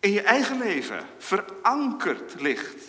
in 0.00 0.10
je 0.10 0.22
eigen 0.22 0.58
leven 0.58 1.06
verankerd 1.18 2.40
ligt. 2.40 2.84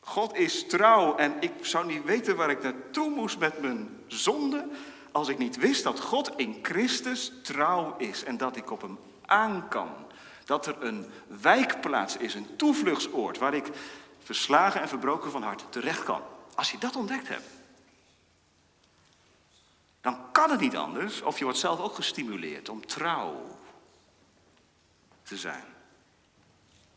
God 0.00 0.36
is 0.36 0.66
trouw 0.66 1.16
en 1.16 1.34
ik 1.40 1.52
zou 1.60 1.86
niet 1.86 2.04
weten 2.04 2.36
waar 2.36 2.50
ik 2.50 2.62
naartoe 2.62 3.10
moest 3.10 3.38
met 3.38 3.60
mijn 3.60 4.00
zonde 4.06 4.68
als 5.12 5.28
ik 5.28 5.38
niet 5.38 5.56
wist 5.56 5.82
dat 5.82 6.00
God 6.00 6.32
in 6.36 6.58
Christus 6.62 7.32
trouw 7.42 7.94
is 7.96 8.24
en 8.24 8.36
dat 8.36 8.56
ik 8.56 8.70
op 8.70 8.82
hem 8.82 8.98
aan 9.26 9.68
kan. 9.68 9.90
Dat 10.44 10.66
er 10.66 10.76
een 10.82 11.06
wijkplaats 11.26 12.16
is, 12.16 12.34
een 12.34 12.56
toevluchtsoord 12.56 13.38
waar 13.38 13.54
ik 13.54 13.66
verslagen 14.28 14.80
en 14.80 14.88
verbroken 14.88 15.30
van 15.30 15.42
hart 15.42 15.72
terecht 15.72 16.02
kan. 16.02 16.22
Als 16.54 16.70
je 16.70 16.78
dat 16.78 16.96
ontdekt 16.96 17.28
hebt, 17.28 17.48
dan 20.00 20.32
kan 20.32 20.50
het 20.50 20.60
niet 20.60 20.76
anders, 20.76 21.22
of 21.22 21.38
je 21.38 21.44
wordt 21.44 21.58
zelf 21.58 21.80
ook 21.80 21.94
gestimuleerd 21.94 22.68
om 22.68 22.86
trouw 22.86 23.58
te 25.22 25.36
zijn. 25.36 25.64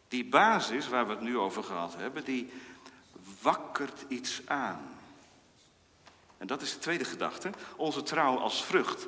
Die 0.08 0.26
basis 0.26 0.88
waar 0.88 1.06
we 1.06 1.12
het 1.12 1.22
nu 1.22 1.38
over 1.38 1.64
gehad 1.64 1.96
hebben, 1.96 2.24
die 2.24 2.54
wakkert 3.42 4.06
iets 4.08 4.42
aan. 4.46 5.00
En 6.38 6.48
dat 6.48 6.62
is 6.62 6.74
de 6.74 6.80
tweede 6.80 7.06
gedachte, 7.06 7.50
onze 7.76 8.04
trouw 8.04 8.38
als 8.38 8.64
vrucht. 8.64 9.08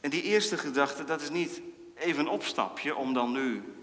En 0.00 0.10
die 0.10 0.22
eerste 0.22 0.58
gedachte, 0.58 1.04
dat 1.04 1.20
is 1.20 1.30
niet 1.30 1.60
even 1.94 2.20
een 2.20 2.28
opstapje 2.28 2.96
om 2.96 3.14
dan 3.14 3.32
nu 3.32 3.77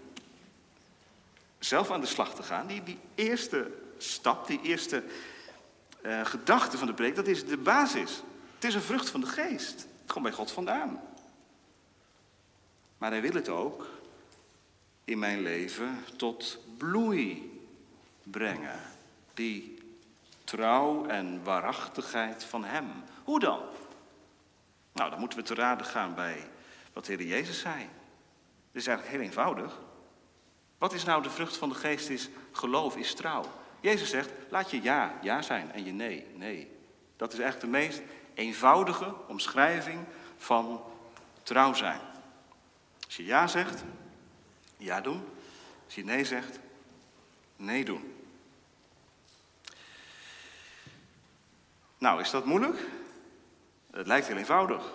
zelf 1.58 1.90
aan 1.90 2.00
de 2.00 2.06
slag 2.06 2.34
te 2.34 2.42
gaan. 2.42 2.66
Die, 2.66 2.82
die 2.82 2.98
eerste 3.14 3.70
stap, 3.98 4.46
die 4.46 4.60
eerste 4.62 5.04
uh, 6.02 6.24
gedachte 6.24 6.78
van 6.78 6.86
de 6.86 6.94
preek, 6.94 7.16
dat 7.16 7.26
is 7.26 7.46
de 7.46 7.56
basis. 7.56 8.22
Het 8.54 8.64
is 8.64 8.74
een 8.74 8.82
vrucht 8.82 9.10
van 9.10 9.20
de 9.20 9.26
geest. 9.26 9.86
Het 10.02 10.12
komt 10.12 10.24
bij 10.24 10.32
God 10.32 10.50
vandaan. 10.50 11.00
Maar 12.98 13.10
hij 13.10 13.20
wil 13.20 13.32
het 13.32 13.48
ook 13.48 13.86
in 15.04 15.18
mijn 15.18 15.42
leven 15.42 16.04
tot 16.16 16.58
bloei 16.76 17.60
brengen. 18.22 18.80
Die 19.34 19.78
trouw 20.44 21.06
en 21.06 21.44
waarachtigheid 21.44 22.44
van 22.44 22.64
hem. 22.64 22.86
Hoe 23.24 23.40
dan? 23.40 23.60
Nou, 24.92 25.10
dan 25.10 25.18
moeten 25.18 25.38
we 25.38 25.44
te 25.44 25.54
raden 25.54 25.86
gaan 25.86 26.14
bij 26.14 26.50
wat 26.92 27.04
de 27.04 27.12
Heer 27.12 27.26
Jezus 27.26 27.58
zei. 27.58 27.78
Het 27.78 28.84
is 28.84 28.86
eigenlijk 28.86 29.16
heel 29.16 29.26
eenvoudig. 29.26 29.78
Wat 30.78 30.92
is 30.92 31.04
nou 31.04 31.22
de 31.22 31.30
vrucht 31.30 31.56
van 31.56 31.68
de 31.68 31.74
geest? 31.74 32.08
Is 32.08 32.28
geloof, 32.52 32.96
is 32.96 33.14
trouw. 33.14 33.44
Jezus 33.80 34.10
zegt, 34.10 34.30
laat 34.48 34.70
je 34.70 34.82
ja, 34.82 35.18
ja 35.22 35.42
zijn 35.42 35.72
en 35.72 35.84
je 35.84 35.92
nee, 35.92 36.26
nee. 36.34 36.70
Dat 37.16 37.32
is 37.32 37.38
echt 37.38 37.60
de 37.60 37.66
meest 37.66 38.02
eenvoudige 38.34 39.14
omschrijving 39.26 40.04
van 40.36 40.82
trouw 41.42 41.74
zijn. 41.74 42.00
Als 43.04 43.16
je 43.16 43.24
ja 43.24 43.46
zegt, 43.46 43.84
ja 44.76 45.00
doen. 45.00 45.24
Als 45.84 45.94
je 45.94 46.04
nee 46.04 46.24
zegt, 46.24 46.58
nee 47.56 47.84
doen. 47.84 48.14
Nou, 51.98 52.20
is 52.20 52.30
dat 52.30 52.44
moeilijk? 52.44 52.86
Het 53.90 54.06
lijkt 54.06 54.26
heel 54.26 54.36
eenvoudig. 54.36 54.92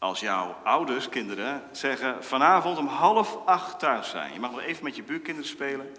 Als 0.00 0.20
jouw 0.20 0.56
ouders, 0.64 1.08
kinderen, 1.08 1.68
zeggen 1.72 2.24
vanavond 2.24 2.78
om 2.78 2.86
half 2.86 3.46
acht 3.46 3.78
thuis 3.78 4.10
zijn. 4.10 4.32
Je 4.32 4.40
mag 4.40 4.50
nog 4.50 4.60
even 4.60 4.84
met 4.84 4.96
je 4.96 5.02
buurkinderen 5.02 5.50
spelen, 5.50 5.96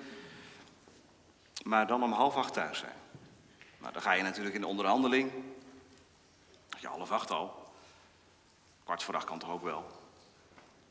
maar 1.64 1.88
dan 1.88 2.04
om 2.04 2.12
half 2.12 2.36
acht 2.36 2.54
thuis 2.54 2.80
zijn. 2.80 2.96
Nou, 3.78 3.94
dan 3.94 4.02
ga 4.02 4.12
je 4.12 4.24
natuurlijk 4.24 4.56
in 4.56 4.62
de 4.62 4.68
onderhandeling. 4.68 5.32
Ja, 6.80 6.90
half 6.90 7.12
acht 7.12 7.32
al. 7.32 7.74
Kwart 8.84 9.04
voor 9.04 9.16
acht 9.16 9.26
kan 9.26 9.40
toch 9.40 9.50
ook 9.50 9.64
wel. 9.64 9.86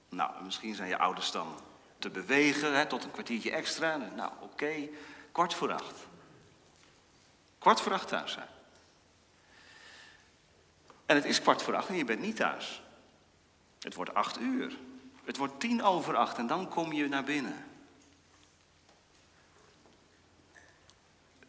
Nou, 0.09 0.31
misschien 0.43 0.75
zijn 0.75 0.89
je 0.89 0.99
ouders 0.99 1.31
dan 1.31 1.55
te 1.99 2.11
bewegen 2.11 2.75
hè, 2.75 2.87
tot 2.87 3.05
een 3.05 3.11
kwartiertje 3.11 3.51
extra. 3.51 3.97
Nou, 3.97 4.33
oké, 4.41 4.89
kwart 5.33 5.55
voor 5.55 5.73
acht. 5.73 6.07
Kwart 7.59 7.81
voor 7.81 7.93
acht 7.93 8.09
thuis 8.09 8.33
zijn. 8.33 8.49
En 11.07 11.17
het 11.17 11.25
is 11.25 11.43
kwart 11.43 11.63
voor 11.63 11.77
acht 11.77 11.89
en 11.89 11.97
je 11.97 12.05
bent 12.05 12.21
niet 12.21 12.37
thuis. 12.37 12.83
Het 13.81 13.95
wordt 13.95 14.15
acht 14.15 14.41
uur. 14.41 14.79
Het 15.25 15.37
wordt 15.37 15.61
tien 15.61 15.83
over 15.83 16.17
acht 16.17 16.39
en 16.39 16.47
dan 16.47 16.69
kom 16.69 16.93
je 16.93 17.09
naar 17.09 17.25
binnen. 17.25 17.65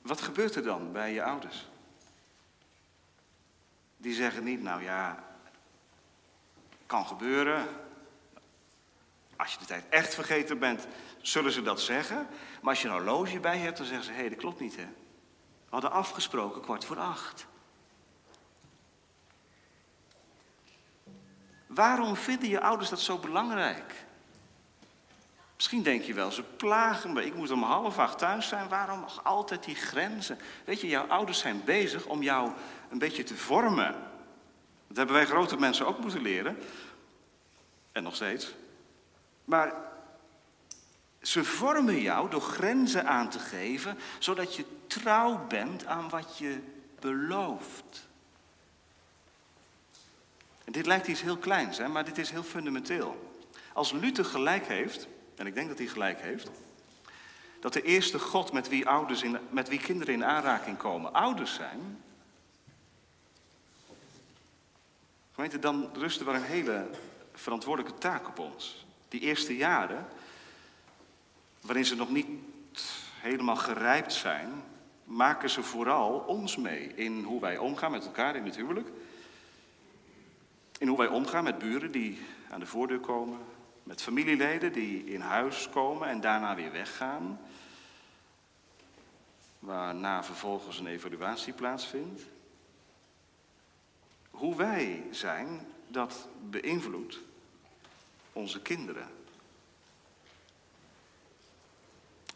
Wat 0.02 0.22
gebeurt 0.22 0.56
er 0.56 0.63
dan 0.63 0.91
bij 0.91 1.13
je 1.13 1.24
ouders? 1.24 1.67
Die 3.98 4.13
zeggen 4.13 4.44
niet, 4.44 4.62
nou 4.62 4.84
ja, 4.84 5.24
kan 6.86 7.08
gebeuren. 7.08 7.67
Als 9.36 9.54
je 9.54 9.60
de 9.60 9.65
tijd 9.65 9.89
echt 9.89 10.13
vergeten 10.13 10.60
bent, 10.60 10.88
zullen 11.22 11.52
ze 11.52 11.62
dat 11.62 11.82
zeggen. 11.82 12.28
Maar 12.62 12.70
als 12.70 12.82
je 12.82 12.88
een 12.88 12.94
horloge 12.94 13.39
bij 13.39 13.58
hebt, 13.58 13.78
dan 13.78 13.86
zeggen 13.86 14.06
ze, 14.06 14.12
hé, 14.12 14.30
dat 14.30 14.38
klopt 14.38 14.60
niet, 14.60 14.76
hè. 14.76 14.86
We 14.86 15.78
hadden 15.78 15.91
afgesproken 15.91 16.62
kwart 16.62 16.86
voor 16.86 17.00
acht. 17.00 17.46
Waarom 21.74 22.16
vinden 22.16 22.50
je 22.50 22.62
ouders 22.62 22.90
dat 22.90 23.00
zo 23.00 23.18
belangrijk? 23.18 24.06
Misschien 25.56 25.84
denk 25.84 26.04
je 26.04 26.14
wel, 26.14 26.32
ze 26.32 26.44
plagen 26.44 27.14
me. 27.14 27.26
Ik 27.26 27.36
moet 27.36 27.52
om 27.52 27.64
half 27.64 28.00
acht 28.00 28.18
thuis 28.18 28.48
zijn. 28.48 28.68
Waarom 28.68 29.00
nog 29.00 29.24
altijd 29.24 29.64
die 29.64 29.76
grenzen? 29.76 30.38
Weet 30.66 30.82
je, 30.82 30.88
jouw 30.88 31.08
ouders 31.08 31.40
zijn 31.40 31.62
bezig 31.64 32.06
om 32.06 32.24
jou 32.24 32.52
een 32.90 32.98
beetje 32.98 33.24
te 33.24 33.36
vormen. 33.36 33.92
Dat 34.88 34.98
hebben 34.98 35.16
wij 35.16 35.26
grote 35.26 35.58
mensen 35.58 35.88
ook 35.88 36.00
moeten 36.00 36.22
leren. 36.22 36.58
En 37.92 38.04
nog 38.04 38.16
steeds. 38.16 38.54
Maar 39.46 39.74
ze 41.22 41.44
vormen 41.44 42.02
jou 42.02 42.30
door 42.30 42.42
grenzen 42.42 43.08
aan 43.08 43.30
te 43.30 43.40
geven, 43.40 43.98
zodat 44.20 44.56
je 44.56 44.66
trouw 44.88 45.48
bent 45.48 45.86
aan 45.86 46.10
wat 46.10 46.38
je 46.38 46.60
belooft. 47.00 48.10
Dit 50.72 50.86
lijkt 50.86 51.08
iets 51.08 51.22
heel 51.22 51.38
kleins, 51.38 51.78
hè, 51.78 51.88
maar 51.88 52.06
dit 52.06 52.18
is 52.18 52.30
heel 52.30 52.44
fundamenteel. 52.44 53.40
Als 53.74 53.92
Luther 53.92 54.26
gelijk 54.26 54.68
heeft, 54.68 55.08
en 55.36 55.48
ik 55.48 55.54
denk 55.54 55.68
dat 55.68 55.78
hij 55.78 55.88
gelijk 55.88 56.22
heeft, 56.22 56.50
dat 57.60 57.74
de 57.74 57.82
eerste 57.82 58.20
God 58.20 58.52
met 58.52 58.70
wie, 58.70 58.88
ouders 58.88 59.24
in, 59.24 59.38
met 59.50 59.70
wie 59.70 59.80
kinderen 59.80 60.14
in 60.14 60.26
aanraking 60.26 60.78
komen 60.78 61.14
ouders 61.14 61.54
zijn, 61.54 62.04
gemeente, 65.34 65.60
dan 65.60 65.90
rust 65.94 66.20
er 66.20 66.26
wel 66.26 66.36
een 66.36 66.44
hele 66.44 66.90
verantwoordelijke 67.34 67.98
taak 67.98 68.28
op 68.28 68.40
ons. 68.40 68.86
Die 69.08 69.20
eerste 69.20 69.56
jaren, 69.56 70.08
waarin 71.62 71.86
ze 71.86 71.96
nog 71.96 72.10
niet 72.10 72.28
helemaal 73.20 73.56
gerijpt 73.56 74.14
zijn, 74.14 74.64
maken 75.04 75.50
ze 75.50 75.64
vooral 75.64 76.20
ons 76.20 76.58
mee 76.58 76.94
in 76.96 77.24
hoe 77.24 77.42
wij 77.42 77.58
omgaan 77.58 77.92
met 77.92 78.06
elkaar 78.06 78.36
in 78.36 78.46
het 78.46 78.56
huwelijk. 78.56 78.90
In 80.82 80.88
hoe 80.88 80.98
wij 80.98 81.08
omgaan 81.08 81.44
met 81.44 81.58
buren 81.58 81.91
die 81.91 82.20
aan 82.50 82.60
de 82.60 82.65
voordeur 82.65 83.00
komen, 83.00 83.39
met 83.84 84.02
familieleden 84.02 84.74
die 84.74 85.04
in 85.04 85.22
huis 85.22 85.70
komen 85.70 86.08
en 86.08 86.22
daarna 86.22 86.56
weer 86.56 86.72
weggaan. 86.72 87.39
waarna 89.60 90.24
vervolgens 90.24 90.80
een 90.80 90.88
evaluatie 90.88 91.54
plaatsvindt. 91.54 92.22
Hoe 94.32 94.56
wij 94.56 95.04
zijn, 95.12 95.67
dat 95.88 96.28
beïnvloedt 96.50 97.20
onze 98.34 98.62
kinderen. 98.62 99.08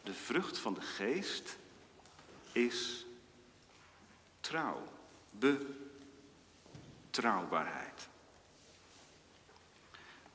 De 0.02 0.14
vrucht 0.14 0.58
van 0.58 0.74
de 0.74 0.80
geest 0.80 1.56
is 2.52 3.06
trouw, 4.40 4.82
betrouwbaarheid. 5.30 8.08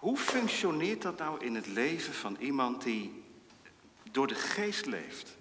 Hoe 0.02 0.18
functioneert 0.18 1.02
dat 1.02 1.18
nou 1.18 1.46
in 1.46 1.56
het 1.56 1.68
leven 1.68 2.14
van 2.14 2.36
iemand 2.40 2.84
die 2.84 3.24
door 4.12 4.28
de 4.28 4.36
geest 4.36 4.86
leeft? 4.86 5.38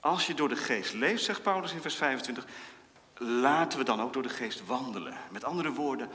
Als 0.00 0.26
je 0.26 0.34
door 0.34 0.48
de 0.48 0.56
geest 0.56 0.92
leeft, 0.92 1.24
zegt 1.24 1.42
Paulus 1.42 1.72
in 1.72 1.80
vers 1.80 1.94
25, 1.96 2.44
laten 3.16 3.78
we 3.78 3.84
dan 3.84 4.00
ook 4.00 4.12
door 4.12 4.22
de 4.22 4.28
geest 4.28 4.66
wandelen. 4.66 5.16
Met 5.30 5.44
andere 5.44 5.72
woorden, 5.72 6.08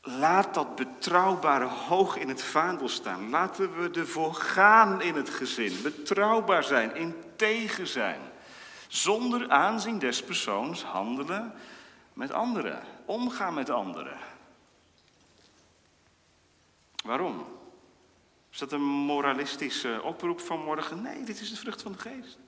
laat 0.00 0.54
dat 0.54 0.76
betrouwbare 0.76 1.66
hoog 1.66 2.16
in 2.16 2.28
het 2.28 2.42
vaandel 2.42 2.88
staan. 2.88 3.30
Laten 3.30 3.80
we 3.80 3.90
ervoor 3.90 4.34
gaan 4.34 5.02
in 5.02 5.14
het 5.14 5.30
gezin. 5.30 5.82
Betrouwbaar 5.82 6.64
zijn, 6.64 6.96
integer 6.96 7.86
zijn. 7.86 8.20
Zonder 8.88 9.50
aanzien 9.50 9.98
des 9.98 10.22
persoons 10.22 10.82
handelen 10.82 11.52
met 12.12 12.32
anderen. 12.32 12.82
Omgaan 13.04 13.54
met 13.54 13.70
anderen. 13.70 14.33
Waarom? 17.04 17.46
Is 18.50 18.58
dat 18.58 18.72
een 18.72 18.82
moralistische 18.82 20.00
oproep 20.02 20.40
van 20.40 20.60
morgen? 20.60 21.02
Nee, 21.02 21.24
dit 21.24 21.40
is 21.40 21.50
de 21.50 21.56
vrucht 21.56 21.82
van 21.82 21.92
de 21.92 21.98
geest. 21.98 22.38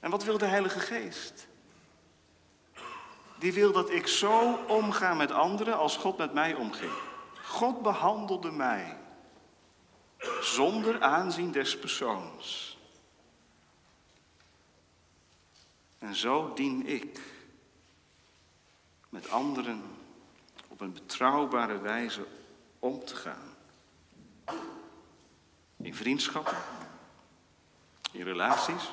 En 0.00 0.10
wat 0.10 0.24
wil 0.24 0.38
de 0.38 0.46
Heilige 0.46 0.80
Geest? 0.80 1.46
Die 3.38 3.52
wil 3.52 3.72
dat 3.72 3.90
ik 3.90 4.06
zo 4.06 4.54
omga 4.54 5.14
met 5.14 5.30
anderen 5.30 5.78
als 5.78 5.96
God 5.96 6.16
met 6.16 6.32
mij 6.32 6.54
omging. 6.54 6.92
God 7.44 7.82
behandelde 7.82 8.50
mij 8.50 8.98
zonder 10.40 11.02
aanzien 11.02 11.52
des 11.52 11.78
persoons. 11.78 12.78
En 15.98 16.14
zo 16.14 16.52
dien 16.54 16.86
ik 16.86 17.20
met 19.08 19.30
anderen 19.30 19.95
op 20.76 20.82
een 20.82 20.92
betrouwbare 20.92 21.80
wijze 21.80 22.26
om 22.78 23.04
te 23.04 23.16
gaan. 23.16 23.54
In 25.76 25.94
vriendschappen, 25.94 26.56
in 28.12 28.22
relaties. 28.22 28.92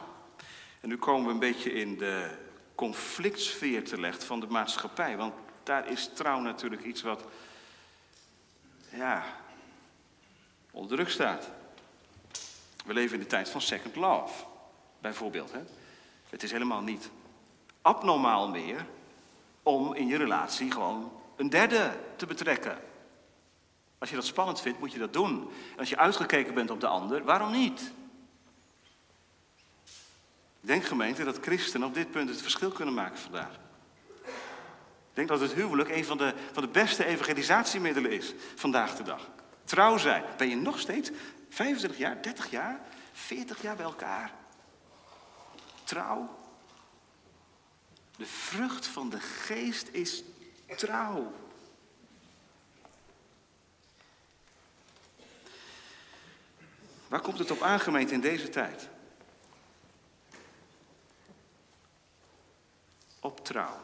En 0.81 0.89
nu 0.89 0.97
komen 0.97 1.25
we 1.25 1.31
een 1.31 1.39
beetje 1.39 1.73
in 1.73 1.97
de 1.97 2.37
conflictsfeer 2.75 3.83
terecht 3.83 4.23
van 4.23 4.39
de 4.39 4.47
maatschappij. 4.47 5.17
Want 5.17 5.33
daar 5.63 5.87
is 5.87 6.09
trouw 6.13 6.39
natuurlijk 6.39 6.83
iets 6.83 7.01
wat, 7.01 7.23
ja, 8.89 9.23
onder 10.71 10.95
druk 10.97 11.09
staat. 11.09 11.49
We 12.85 12.93
leven 12.93 13.13
in 13.13 13.21
de 13.21 13.27
tijd 13.27 13.49
van 13.49 13.61
second 13.61 13.95
love, 13.95 14.45
bijvoorbeeld. 14.99 15.51
Hè? 15.51 15.61
Het 16.29 16.43
is 16.43 16.51
helemaal 16.51 16.81
niet 16.81 17.09
abnormaal 17.81 18.49
meer 18.49 18.85
om 19.63 19.93
in 19.93 20.07
je 20.07 20.17
relatie 20.17 20.71
gewoon 20.71 21.21
een 21.43 21.49
derde 21.49 21.91
te 22.15 22.25
betrekken. 22.25 22.77
Als 23.97 24.09
je 24.09 24.15
dat 24.15 24.25
spannend 24.25 24.61
vindt, 24.61 24.79
moet 24.79 24.91
je 24.91 24.99
dat 24.99 25.13
doen. 25.13 25.51
En 25.71 25.79
als 25.79 25.89
je 25.89 25.97
uitgekeken 25.97 26.53
bent 26.53 26.71
op 26.71 26.79
de 26.79 26.87
ander, 26.87 27.23
waarom 27.23 27.51
niet? 27.51 27.91
Ik 30.61 30.69
denk 30.69 30.83
gemeente 30.83 31.23
dat 31.23 31.39
christenen 31.41 31.87
op 31.87 31.93
dit 31.93 32.11
punt 32.11 32.29
het 32.29 32.41
verschil 32.41 32.71
kunnen 32.71 32.93
maken 32.93 33.17
vandaag. 33.17 33.53
Ik 35.09 35.19
denk 35.19 35.27
dat 35.27 35.39
het 35.39 35.53
huwelijk 35.53 35.89
een 35.89 36.05
van 36.05 36.17
de, 36.17 36.33
van 36.51 36.63
de 36.63 36.69
beste 36.69 37.05
evangelisatiemiddelen 37.05 38.11
is 38.11 38.33
vandaag 38.55 38.95
de 38.95 39.03
dag. 39.03 39.29
Trouw 39.63 39.97
zijn. 39.97 40.23
Ben 40.37 40.49
je 40.49 40.55
nog 40.55 40.79
steeds 40.79 41.11
25 41.49 41.99
jaar, 41.99 42.21
30 42.21 42.49
jaar, 42.49 42.79
40 43.11 43.61
jaar 43.61 43.75
bij 43.75 43.85
elkaar? 43.85 44.31
Trouw. 45.83 46.39
De 48.17 48.25
vrucht 48.25 48.87
van 48.87 49.09
de 49.09 49.19
geest 49.19 49.87
is 49.91 50.23
trouw. 50.75 51.33
Waar 57.07 57.21
komt 57.21 57.39
het 57.39 57.51
op 57.51 57.61
aan, 57.61 57.97
in 57.97 58.21
deze 58.21 58.49
tijd? 58.49 58.89
Op 63.19 63.45
trouw. 63.45 63.77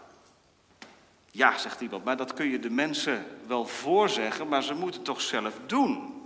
Ja, 1.32 1.58
zegt 1.58 1.82
iemand, 1.82 2.04
maar 2.04 2.18
dat 2.18 2.34
kun 2.34 2.48
je 2.48 2.60
de 2.60 2.70
mensen 2.70 3.26
wel 3.48 3.66
voorzeggen, 3.66 4.48
maar 4.48 4.64
ze 4.64 4.74
moeten 4.74 5.04
toch 5.04 5.22
zelf 5.22 5.60
doen. 5.66 6.22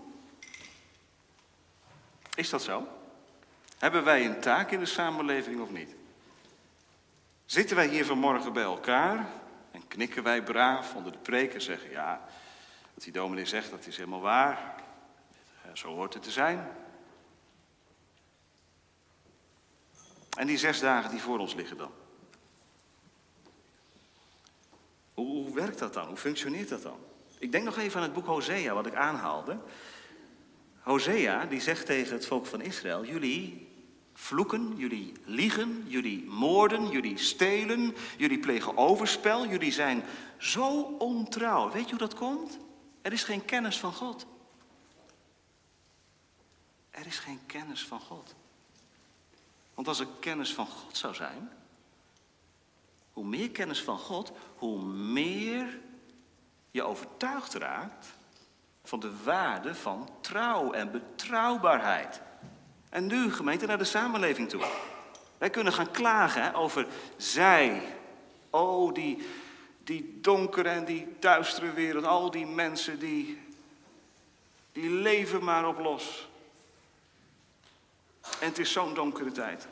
Is 2.35 2.49
dat 2.49 2.61
zo? 2.61 2.87
Hebben 3.77 4.03
wij 4.03 4.25
een 4.25 4.39
taak 4.39 4.71
in 4.71 4.79
de 4.79 4.85
samenleving 4.85 5.61
of 5.61 5.69
niet? 5.69 5.95
Zitten 7.45 7.75
wij 7.75 7.87
hier 7.87 8.05
vanmorgen 8.05 8.53
bij 8.53 8.63
elkaar 8.63 9.29
en 9.73 9.87
knikken 9.87 10.23
wij 10.23 10.43
braaf 10.43 10.95
onder 10.95 11.11
de 11.11 11.17
preek 11.17 11.53
en 11.53 11.61
zeggen: 11.61 11.89
Ja, 11.89 12.25
wat 12.93 13.03
die 13.03 13.13
dominee 13.13 13.45
zegt, 13.45 13.69
dat 13.69 13.87
is 13.87 13.97
helemaal 13.97 14.21
waar. 14.21 14.81
Zo 15.73 15.87
hoort 15.87 16.13
het 16.13 16.23
te 16.23 16.31
zijn. 16.31 16.67
En 20.37 20.47
die 20.47 20.57
zes 20.57 20.79
dagen 20.79 21.09
die 21.09 21.21
voor 21.21 21.39
ons 21.39 21.53
liggen 21.53 21.77
dan. 21.77 21.91
Hoe, 25.13 25.45
hoe 25.45 25.55
werkt 25.55 25.79
dat 25.79 25.93
dan? 25.93 26.07
Hoe 26.07 26.17
functioneert 26.17 26.69
dat 26.69 26.81
dan? 26.81 26.97
Ik 27.39 27.51
denk 27.51 27.63
nog 27.63 27.77
even 27.77 27.97
aan 27.97 28.03
het 28.03 28.13
boek 28.13 28.25
Hosea, 28.25 28.73
wat 28.73 28.85
ik 28.85 28.95
aanhaalde. 28.95 29.57
Hosea, 30.79 31.45
die 31.45 31.61
zegt 31.61 31.85
tegen 31.85 32.13
het 32.13 32.25
volk 32.25 32.45
van 32.45 32.61
Israël: 32.61 33.05
Jullie 33.05 33.72
vloeken, 34.13 34.73
jullie 34.77 35.13
liegen, 35.25 35.83
jullie 35.87 36.25
moorden, 36.25 36.89
jullie 36.89 37.17
stelen, 37.17 37.95
jullie 38.17 38.39
plegen 38.39 38.77
overspel, 38.77 39.47
jullie 39.47 39.71
zijn 39.71 40.03
zo 40.37 40.81
ontrouw. 40.81 41.71
Weet 41.71 41.83
je 41.83 41.89
hoe 41.89 42.07
dat 42.07 42.13
komt? 42.13 42.57
Er 43.01 43.13
is 43.13 43.23
geen 43.23 43.45
kennis 43.45 43.79
van 43.79 43.93
God. 43.93 44.25
Er 46.89 47.05
is 47.05 47.19
geen 47.19 47.39
kennis 47.45 47.85
van 47.85 47.99
God. 47.99 48.35
Want 49.73 49.87
als 49.87 49.99
er 49.99 50.07
kennis 50.19 50.53
van 50.53 50.67
God 50.67 50.97
zou 50.97 51.15
zijn, 51.15 51.49
hoe 53.13 53.25
meer 53.25 53.51
kennis 53.51 53.83
van 53.83 53.97
God, 53.97 54.31
hoe 54.55 54.81
meer 54.83 55.79
je 56.71 56.83
overtuigd 56.83 57.53
raakt 57.53 58.07
van 58.83 58.99
de 58.99 59.23
waarde 59.23 59.75
van 59.75 60.09
trouw 60.21 60.71
en 60.71 60.91
betrouwbaarheid. 60.91 62.21
En 62.93 63.07
nu, 63.07 63.31
gemeente, 63.31 63.65
naar 63.65 63.77
de 63.77 63.83
samenleving 63.83 64.49
toe. 64.49 64.65
Wij 65.37 65.49
kunnen 65.49 65.73
gaan 65.73 65.91
klagen 65.91 66.53
over 66.53 66.87
zij. 67.17 67.81
Oh, 68.49 68.93
die, 68.93 69.27
die 69.83 70.19
donkere 70.21 70.69
en 70.69 70.85
die 70.85 71.15
duistere 71.19 71.71
wereld. 71.71 72.05
Al 72.05 72.31
die 72.31 72.45
mensen 72.45 72.99
die, 72.99 73.41
die 74.71 74.89
leven 74.89 75.43
maar 75.43 75.67
op 75.67 75.79
los. 75.79 76.29
En 78.39 78.47
het 78.47 78.59
is 78.59 78.71
zo'n 78.71 78.93
donkere 78.93 79.31
tijd. 79.31 79.67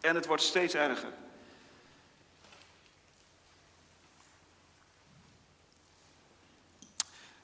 En 0.00 0.14
het 0.14 0.26
wordt 0.26 0.42
steeds 0.42 0.74
erger. 0.74 1.12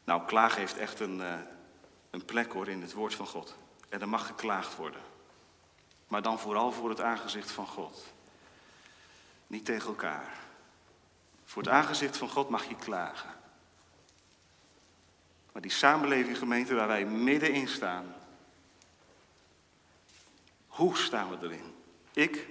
Nou, 0.05 0.27
klagen 0.27 0.59
heeft 0.59 0.79
echt 0.79 1.01
een, 1.01 1.19
uh, 1.19 1.35
een 2.11 2.25
plek 2.25 2.53
hoor 2.53 2.69
in 2.69 2.81
het 2.83 2.93
woord 2.93 3.15
van 3.15 3.27
God. 3.27 3.61
En 3.93 4.01
er 4.01 4.09
mag 4.09 4.27
geklaagd 4.27 4.77
worden. 4.77 5.01
Maar 6.09 6.23
dan 6.23 6.39
vooral 6.39 6.73
voor 6.73 6.89
het 6.89 7.01
aangezicht 7.01 7.51
van 7.51 7.67
God. 7.67 8.13
Niet 9.47 9.65
tegen 9.65 9.89
elkaar. 9.89 10.39
Voor 11.45 11.63
het 11.63 11.71
aangezicht 11.71 12.17
van 12.17 12.29
God 12.29 12.49
mag 12.49 12.65
je 12.69 12.77
klagen. 12.77 13.31
Maar 15.53 15.63
die 15.63 15.71
samenleving 15.71 16.39
gemeente 16.39 16.75
waar 16.75 16.87
wij 16.87 17.05
middenin 17.05 17.69
staan, 17.69 18.15
hoe 20.67 20.97
staan 20.97 21.29
we 21.29 21.47
erin? 21.47 21.75
Ik 22.13 22.49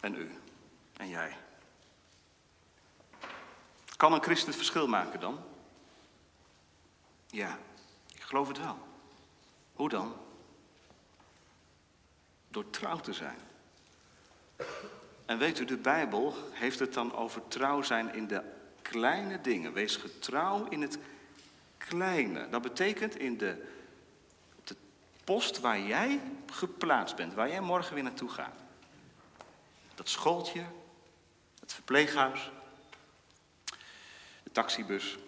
en 0.00 0.14
u 0.14 0.38
en 0.96 1.08
jij. 1.08 1.36
Kan 3.96 4.12
een 4.12 4.22
christen 4.22 4.48
het 4.48 4.56
verschil 4.56 4.88
maken 4.88 5.20
dan? 5.20 5.44
Ja, 7.26 7.58
geloof 8.34 8.48
het 8.48 8.58
wel. 8.58 8.78
Hoe 9.72 9.88
dan? 9.88 10.16
Door 12.48 12.70
trouw 12.70 12.98
te 12.98 13.12
zijn. 13.12 13.38
En 15.24 15.38
weet 15.38 15.58
u, 15.58 15.64
de 15.64 15.76
Bijbel 15.76 16.34
heeft 16.50 16.78
het 16.78 16.94
dan 16.94 17.14
over 17.14 17.48
trouw 17.48 17.82
zijn 17.82 18.14
in 18.14 18.26
de 18.26 18.42
kleine 18.82 19.40
dingen. 19.40 19.72
Wees 19.72 19.96
getrouw 19.96 20.68
in 20.68 20.82
het 20.82 20.98
kleine. 21.76 22.48
Dat 22.48 22.62
betekent 22.62 23.16
in 23.16 23.38
de 23.38 23.66
post 25.24 25.60
waar 25.60 25.80
jij 25.80 26.20
geplaatst 26.52 27.16
bent, 27.16 27.34
waar 27.34 27.48
jij 27.48 27.60
morgen 27.60 27.94
weer 27.94 28.02
naartoe 28.02 28.28
gaat. 28.28 28.60
Dat 29.94 30.08
schooltje, 30.08 30.64
het 31.60 31.72
verpleeghuis, 31.72 32.50
de 34.42 34.50
taxibus. 34.52 35.18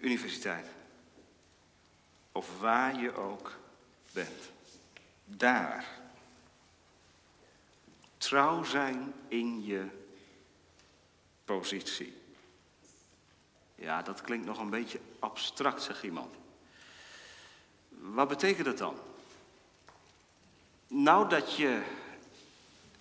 Universiteit. 0.00 0.66
Of 2.32 2.60
waar 2.60 3.00
je 3.00 3.14
ook 3.14 3.58
bent. 4.12 4.50
Daar. 5.24 5.84
Trouw 8.18 8.64
zijn 8.64 9.12
in 9.28 9.64
je 9.64 9.86
positie. 11.44 12.18
Ja, 13.74 14.02
dat 14.02 14.20
klinkt 14.20 14.46
nog 14.46 14.58
een 14.58 14.70
beetje 14.70 15.00
abstract, 15.18 15.82
zegt 15.82 16.02
iemand. 16.02 16.34
Wat 17.88 18.28
betekent 18.28 18.66
dat 18.66 18.78
dan? 18.78 18.96
Nou, 20.86 21.28
dat 21.28 21.56
je 21.56 21.82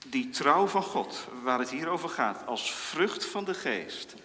die 0.08 0.30
trouw 0.30 0.68
van 0.68 0.84
God, 0.84 1.28
waar 1.44 1.60
het 1.60 1.70
hier 1.70 1.88
over 1.88 2.10
gaat, 2.10 2.46
als 2.46 2.74
vrucht 2.74 3.26
van 3.26 3.46
de 3.46 3.54
geest, 3.54 4.16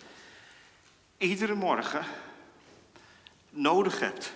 iedere 1.16 1.54
morgen 1.54 2.06
nodig 3.54 4.00
hebt. 4.00 4.32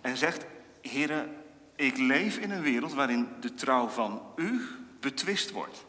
En 0.00 0.16
zegt, 0.16 0.44
heren, 0.80 1.44
ik 1.76 1.96
leef 1.96 2.38
in 2.38 2.50
een 2.50 2.62
wereld 2.62 2.92
waarin 2.92 3.28
de 3.40 3.54
trouw 3.54 3.88
van 3.88 4.22
u 4.36 4.68
betwist 5.00 5.50
wordt. 5.50 5.84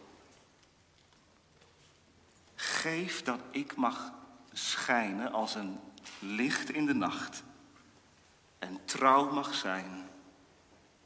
Geef 2.56 3.22
dat 3.22 3.40
ik 3.52 3.76
mag 3.76 4.14
schijnen 4.54 5.32
als 5.32 5.56
een 5.56 5.80
licht 6.20 6.70
in 6.70 6.86
de 6.86 6.94
nacht. 6.94 7.44
En 8.60 8.80
trouw 8.86 9.32
mag 9.32 9.54
zijn 9.54 10.10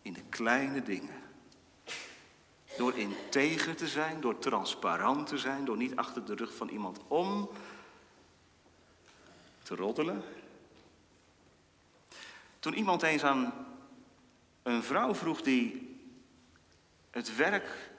in 0.01 0.13
de 0.13 0.23
kleine 0.29 0.83
dingen. 0.83 1.15
Door 2.77 2.97
integer 2.97 3.75
te 3.75 3.87
zijn, 3.87 4.21
door 4.21 4.39
transparant 4.39 5.27
te 5.27 5.37
zijn, 5.37 5.65
door 5.65 5.77
niet 5.77 5.95
achter 5.95 6.25
de 6.25 6.35
rug 6.35 6.55
van 6.55 6.67
iemand 6.67 6.99
om 7.07 7.49
te 9.63 9.75
roddelen. 9.75 10.23
Toen 12.59 12.73
iemand 12.73 13.01
eens 13.01 13.23
aan 13.23 13.53
een 14.63 14.83
vrouw 14.83 15.15
vroeg 15.15 15.41
die 15.41 15.97
het 17.11 17.35
werk 17.35 17.89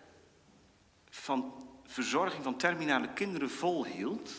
van 1.11 1.67
verzorging 1.87 2.43
van 2.43 2.57
terminale 2.57 3.09
kinderen 3.09 3.51
volhield. 3.51 4.33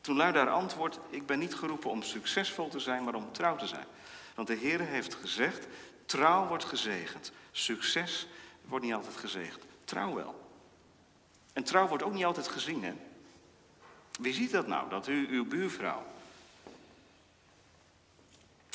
Toen 0.00 0.16
luidde 0.16 0.38
haar 0.38 0.50
antwoord, 0.50 0.98
ik 1.10 1.26
ben 1.26 1.38
niet 1.38 1.54
geroepen 1.54 1.90
om 1.90 2.02
succesvol 2.02 2.68
te 2.68 2.78
zijn, 2.78 3.04
maar 3.04 3.14
om 3.14 3.32
trouw 3.32 3.56
te 3.56 3.66
zijn. 3.66 3.86
Want 4.34 4.48
de 4.48 4.54
Heer 4.54 4.80
heeft 4.80 5.14
gezegd, 5.14 5.66
trouw 6.06 6.46
wordt 6.46 6.64
gezegend. 6.64 7.32
Succes 7.50 8.26
wordt 8.64 8.84
niet 8.84 8.94
altijd 8.94 9.16
gezegend. 9.16 9.64
Trouw 9.84 10.14
wel. 10.14 10.48
En 11.52 11.64
trouw 11.64 11.88
wordt 11.88 12.02
ook 12.02 12.12
niet 12.12 12.24
altijd 12.24 12.48
gezien, 12.48 12.84
hè? 12.84 12.92
Wie 14.20 14.34
ziet 14.34 14.50
dat 14.50 14.66
nou, 14.66 14.88
dat 14.88 15.08
u 15.08 15.28
uw 15.30 15.44
buurvrouw 15.44 16.06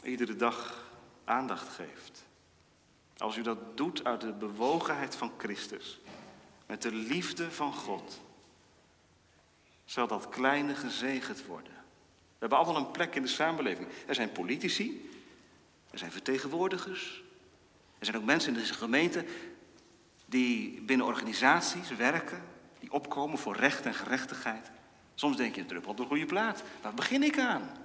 iedere 0.06 0.36
dag 0.36 0.88
aandacht 1.24 1.70
geeft? 1.70 2.26
Als 3.18 3.38
u 3.38 3.42
dat 3.42 3.78
doet 3.78 4.04
uit 4.04 4.22
de 4.22 4.32
bewogenheid 4.32 5.16
van 5.16 5.32
Christus, 5.38 6.00
met 6.66 6.82
de 6.82 6.92
liefde 6.92 7.52
van 7.52 7.74
God, 7.74 8.22
zal 9.86 10.08
dat 10.08 10.30
kleine 10.30 10.76
gezegend 10.76 11.46
worden. 11.46 11.74
We 12.28 12.40
hebben 12.40 12.58
allemaal 12.58 12.82
een 12.82 12.92
plek 12.92 13.16
in 13.16 13.22
de 13.22 13.28
samenleving. 13.28 13.88
Er 14.08 14.16
zijn 14.16 14.32
politici, 14.32 15.10
er 15.92 15.98
zijn 15.98 16.12
vertegenwoordigers, 16.12 17.24
er 18.00 18.06
zijn 18.06 18.18
ook 18.18 18.24
mensen 18.24 18.54
in 18.54 18.60
deze 18.60 18.74
gemeente 18.74 19.26
die 20.26 20.82
binnen 20.82 21.06
organisaties 21.06 21.96
werken, 21.96 22.44
die 22.80 22.92
opkomen 22.92 23.38
voor 23.38 23.56
recht 23.56 23.86
en 23.86 23.94
gerechtigheid. 23.94 24.72
Soms 25.16 25.38
denk 25.38 25.56
je, 25.56 25.66
druppel 25.66 25.92
op 25.92 25.98
de 25.98 26.06
goede 26.06 26.26
plaat. 26.26 26.64
Waar 26.82 26.94
begin 26.94 27.24
ik 27.24 27.40
aan? 27.40 27.85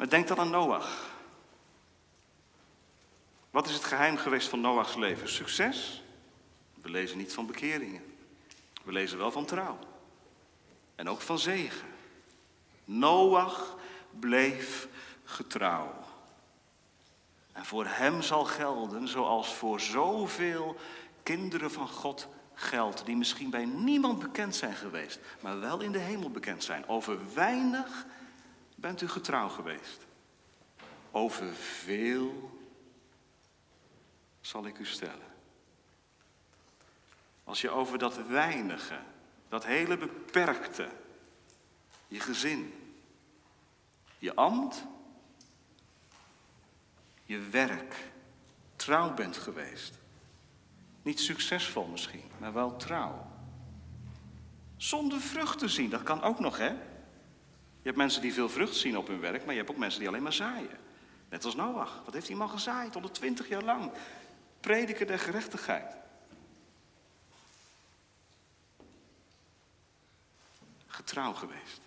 Maar 0.00 0.08
denk 0.08 0.28
dan 0.28 0.38
aan 0.38 0.50
Noach. 0.50 1.10
Wat 3.50 3.68
is 3.68 3.74
het 3.74 3.84
geheim 3.84 4.16
geweest 4.16 4.48
van 4.48 4.60
Noachs 4.60 4.96
leven? 4.96 5.28
Succes? 5.28 6.02
We 6.82 6.90
lezen 6.90 7.18
niet 7.18 7.32
van 7.32 7.46
bekeringen. 7.46 8.02
We 8.82 8.92
lezen 8.92 9.18
wel 9.18 9.30
van 9.30 9.44
trouw. 9.44 9.78
En 10.94 11.08
ook 11.08 11.20
van 11.20 11.38
zegen. 11.38 11.88
Noach 12.84 13.76
bleef 14.20 14.88
getrouw. 15.24 15.94
En 17.52 17.64
voor 17.64 17.86
hem 17.86 18.22
zal 18.22 18.44
gelden 18.44 19.08
zoals 19.08 19.54
voor 19.54 19.80
zoveel 19.80 20.76
kinderen 21.22 21.70
van 21.70 21.88
God 21.88 22.28
geldt, 22.54 23.06
die 23.06 23.16
misschien 23.16 23.50
bij 23.50 23.64
niemand 23.64 24.18
bekend 24.18 24.56
zijn 24.56 24.74
geweest, 24.74 25.20
maar 25.40 25.60
wel 25.60 25.80
in 25.80 25.92
de 25.92 25.98
hemel 25.98 26.30
bekend 26.30 26.64
zijn. 26.64 26.88
Over 26.88 27.34
weinig 27.34 28.06
bent 28.80 29.00
u 29.00 29.08
getrouw 29.08 29.48
geweest. 29.48 30.06
Over 31.10 31.54
veel 31.54 32.58
zal 34.40 34.66
ik 34.66 34.78
u 34.78 34.86
stellen. 34.86 35.28
Als 37.44 37.60
je 37.60 37.70
over 37.70 37.98
dat 37.98 38.26
weinige, 38.26 38.98
dat 39.48 39.64
hele 39.64 39.96
beperkte, 39.96 40.88
je 42.08 42.20
gezin, 42.20 42.94
je 44.18 44.34
ambt, 44.34 44.84
je 47.24 47.38
werk, 47.38 48.10
trouw 48.76 49.14
bent 49.14 49.36
geweest. 49.36 49.98
Niet 51.02 51.20
succesvol 51.20 51.86
misschien, 51.86 52.30
maar 52.38 52.52
wel 52.52 52.76
trouw. 52.76 53.26
Zonder 54.76 55.20
vrucht 55.20 55.58
te 55.58 55.68
zien, 55.68 55.90
dat 55.90 56.02
kan 56.02 56.22
ook 56.22 56.38
nog, 56.38 56.58
hè? 56.58 56.89
Je 57.82 57.86
hebt 57.86 57.96
mensen 57.96 58.22
die 58.22 58.32
veel 58.32 58.48
vrucht 58.48 58.76
zien 58.76 58.96
op 58.96 59.06
hun 59.06 59.20
werk, 59.20 59.44
maar 59.44 59.54
je 59.54 59.60
hebt 59.60 59.70
ook 59.70 59.78
mensen 59.78 59.98
die 59.98 60.08
alleen 60.08 60.22
maar 60.22 60.32
zaaien. 60.32 60.78
Net 61.28 61.44
als 61.44 61.54
Noach. 61.54 62.02
Wat 62.04 62.14
heeft 62.14 62.26
die 62.26 62.36
man 62.36 62.50
gezaaid? 62.50 62.92
120 62.92 63.48
jaar 63.48 63.62
lang. 63.62 63.92
Prediker 64.60 65.06
der 65.06 65.18
gerechtigheid. 65.18 65.96
Getrouw 70.86 71.32
geweest. 71.32 71.80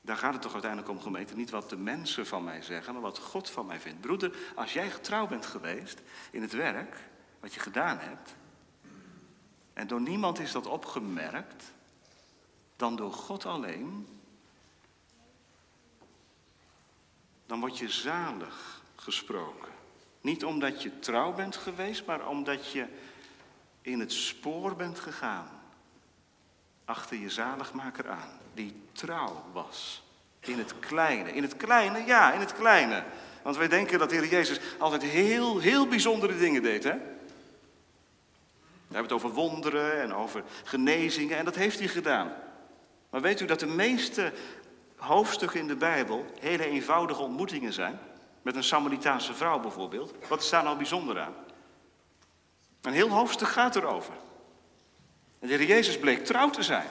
Daar 0.00 0.16
gaat 0.16 0.32
het 0.32 0.42
toch 0.42 0.52
uiteindelijk 0.52 0.90
om, 0.90 1.00
gemeente. 1.00 1.34
Niet 1.34 1.50
wat 1.50 1.70
de 1.70 1.76
mensen 1.76 2.26
van 2.26 2.44
mij 2.44 2.62
zeggen, 2.62 2.92
maar 2.92 3.02
wat 3.02 3.18
God 3.18 3.50
van 3.50 3.66
mij 3.66 3.80
vindt. 3.80 4.00
Broeder, 4.00 4.36
als 4.54 4.72
jij 4.72 4.90
getrouw 4.90 5.26
bent 5.26 5.46
geweest 5.46 6.00
in 6.30 6.42
het 6.42 6.52
werk, 6.52 6.96
wat 7.40 7.54
je 7.54 7.60
gedaan 7.60 7.98
hebt, 7.98 8.34
en 9.72 9.86
door 9.86 10.00
niemand 10.00 10.38
is 10.38 10.52
dat 10.52 10.66
opgemerkt, 10.66 11.72
dan 12.82 12.96
door 12.96 13.12
God 13.12 13.46
alleen, 13.46 14.06
dan 17.46 17.60
word 17.60 17.78
je 17.78 17.88
zalig 17.88 18.82
gesproken. 18.96 19.68
Niet 20.20 20.44
omdat 20.44 20.82
je 20.82 20.98
trouw 20.98 21.32
bent 21.32 21.56
geweest, 21.56 22.04
maar 22.06 22.28
omdat 22.28 22.72
je 22.72 22.86
in 23.82 24.00
het 24.00 24.12
spoor 24.12 24.76
bent 24.76 24.98
gegaan. 24.98 25.48
Achter 26.84 27.16
je 27.16 27.30
zaligmaker 27.30 28.08
aan, 28.08 28.38
die 28.54 28.82
trouw 28.92 29.44
was. 29.52 30.02
In 30.40 30.58
het 30.58 30.78
kleine. 30.78 31.32
In 31.32 31.42
het 31.42 31.56
kleine, 31.56 32.04
ja, 32.06 32.32
in 32.32 32.40
het 32.40 32.52
kleine. 32.52 33.04
Want 33.42 33.56
wij 33.56 33.68
denken 33.68 33.98
dat 33.98 34.10
de 34.10 34.16
Heer 34.16 34.28
Jezus 34.28 34.60
altijd 34.78 35.02
heel, 35.02 35.58
heel 35.58 35.88
bijzondere 35.88 36.38
dingen 36.38 36.62
deed, 36.62 36.84
hè? 36.84 36.94
We 38.86 38.98
hebben 38.98 39.02
het 39.02 39.24
over 39.24 39.30
wonderen 39.30 40.00
en 40.00 40.14
over 40.14 40.44
genezingen 40.64 41.38
en 41.38 41.44
dat 41.44 41.54
heeft 41.54 41.78
hij 41.78 41.88
gedaan. 41.88 42.32
Maar 43.12 43.20
weet 43.20 43.40
u 43.40 43.44
dat 43.44 43.60
de 43.60 43.66
meeste 43.66 44.32
hoofdstukken 44.96 45.60
in 45.60 45.66
de 45.66 45.76
Bijbel 45.76 46.26
hele 46.40 46.64
eenvoudige 46.64 47.22
ontmoetingen 47.22 47.72
zijn? 47.72 47.98
Met 48.42 48.56
een 48.56 48.64
Samaritaanse 48.64 49.34
vrouw 49.34 49.60
bijvoorbeeld. 49.60 50.14
Wat 50.28 50.42
is 50.42 50.48
daar 50.48 50.62
nou 50.62 50.76
bijzonder 50.76 51.20
aan? 51.20 51.34
Een 52.80 52.92
heel 52.92 53.08
hoofdstuk 53.08 53.48
gaat 53.48 53.76
erover. 53.76 54.14
En 55.38 55.48
de 55.48 55.54
Heer 55.54 55.66
Jezus 55.66 55.98
bleek 55.98 56.24
trouw 56.24 56.50
te 56.50 56.62
zijn. 56.62 56.88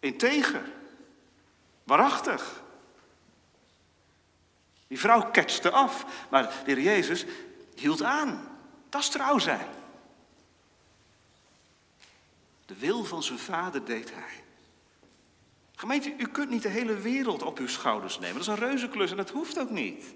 Integer. 0.00 0.64
Waarachtig. 1.84 2.62
Die 4.86 4.98
vrouw 4.98 5.30
ketste 5.30 5.70
af. 5.70 6.04
Maar 6.30 6.42
de 6.42 6.72
Heer 6.72 6.80
Jezus 6.80 7.24
hield 7.74 8.02
aan. 8.02 8.58
Dat 8.88 9.00
is 9.00 9.08
trouw 9.08 9.38
zijn. 9.38 9.66
De 12.68 12.76
wil 12.76 13.04
van 13.04 13.22
zijn 13.22 13.38
vader 13.38 13.84
deed 13.84 14.14
hij. 14.14 14.44
Gemeente, 15.74 16.14
u 16.18 16.28
kunt 16.28 16.50
niet 16.50 16.62
de 16.62 16.68
hele 16.68 16.96
wereld 16.96 17.42
op 17.42 17.58
uw 17.58 17.68
schouders 17.68 18.18
nemen. 18.18 18.32
Dat 18.32 18.42
is 18.42 18.46
een 18.46 18.68
reuzenklus 18.68 19.10
en 19.10 19.16
dat 19.16 19.30
hoeft 19.30 19.58
ook 19.58 19.70
niet. 19.70 20.14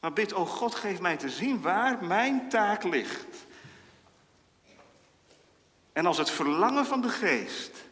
Maar 0.00 0.12
bid, 0.12 0.32
o 0.32 0.44
God, 0.46 0.74
geef 0.74 1.00
mij 1.00 1.16
te 1.16 1.30
zien 1.30 1.60
waar 1.60 2.04
mijn 2.04 2.48
taak 2.48 2.82
ligt. 2.82 3.46
En 5.92 6.06
als 6.06 6.18
het 6.18 6.30
verlangen 6.30 6.86
van 6.86 7.00
de 7.00 7.08
geest 7.08 7.84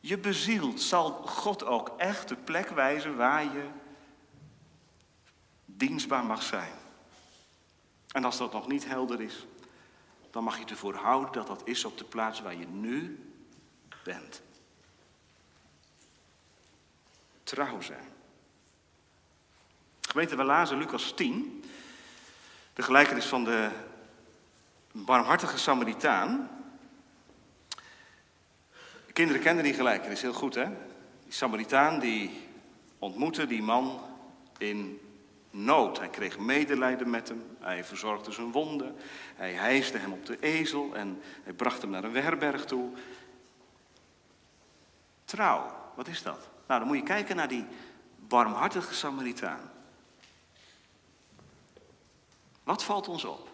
je 0.00 0.18
bezielt, 0.18 0.80
zal 0.80 1.12
God 1.12 1.64
ook 1.64 1.94
echt 1.96 2.28
de 2.28 2.36
plek 2.36 2.68
wijzen 2.68 3.16
waar 3.16 3.44
je 3.44 3.68
dienstbaar 5.64 6.24
mag 6.24 6.42
zijn. 6.42 6.82
En 8.14 8.24
als 8.24 8.36
dat 8.36 8.52
nog 8.52 8.66
niet 8.66 8.86
helder 8.86 9.20
is, 9.20 9.46
dan 10.30 10.44
mag 10.44 10.58
je 10.58 10.64
ervoor 10.64 10.94
houden 10.94 11.32
dat 11.32 11.46
dat 11.46 11.62
is 11.64 11.84
op 11.84 11.98
de 11.98 12.04
plaats 12.04 12.40
waar 12.40 12.54
je 12.54 12.66
nu 12.66 13.18
bent. 14.04 14.42
Trouw 17.42 17.80
zijn. 17.80 18.08
Gemeente, 20.00 20.36
we 20.36 20.44
lazen 20.44 20.78
Lucas 20.78 21.12
10, 21.14 21.64
de 22.72 22.82
gelijkenis 22.82 23.26
van 23.26 23.44
de 23.44 23.70
barmhartige 24.92 25.58
Samaritaan. 25.58 26.50
De 29.06 29.12
kinderen 29.12 29.42
kennen 29.42 29.64
die 29.64 29.74
gelijkenis 29.74 30.22
heel 30.22 30.32
goed, 30.32 30.54
hè? 30.54 30.66
Die 31.24 31.32
Samaritaan 31.32 31.98
die 31.98 32.48
ontmoette 32.98 33.46
die 33.46 33.62
man 33.62 34.00
in 34.58 35.00
nood. 35.54 35.98
Hij 35.98 36.08
kreeg 36.08 36.38
medelijden 36.38 37.10
met 37.10 37.28
hem, 37.28 37.56
hij 37.58 37.84
verzorgde 37.84 38.32
zijn 38.32 38.52
wonden, 38.52 38.96
hij 39.34 39.52
hijsde 39.52 39.98
hem 39.98 40.12
op 40.12 40.26
de 40.26 40.38
ezel 40.40 40.94
en 40.94 41.22
hij 41.42 41.52
bracht 41.52 41.82
hem 41.82 41.90
naar 41.90 42.04
een 42.04 42.14
herberg 42.14 42.64
toe. 42.64 42.90
Trouw, 45.24 45.74
wat 45.94 46.08
is 46.08 46.22
dat? 46.22 46.48
Nou, 46.66 46.80
dan 46.80 46.88
moet 46.88 46.96
je 46.96 47.02
kijken 47.02 47.36
naar 47.36 47.48
die 47.48 47.66
barmhartige 48.16 48.94
Samaritaan. 48.94 49.72
Wat 52.62 52.84
valt 52.84 53.08
ons 53.08 53.24
op? 53.24 53.48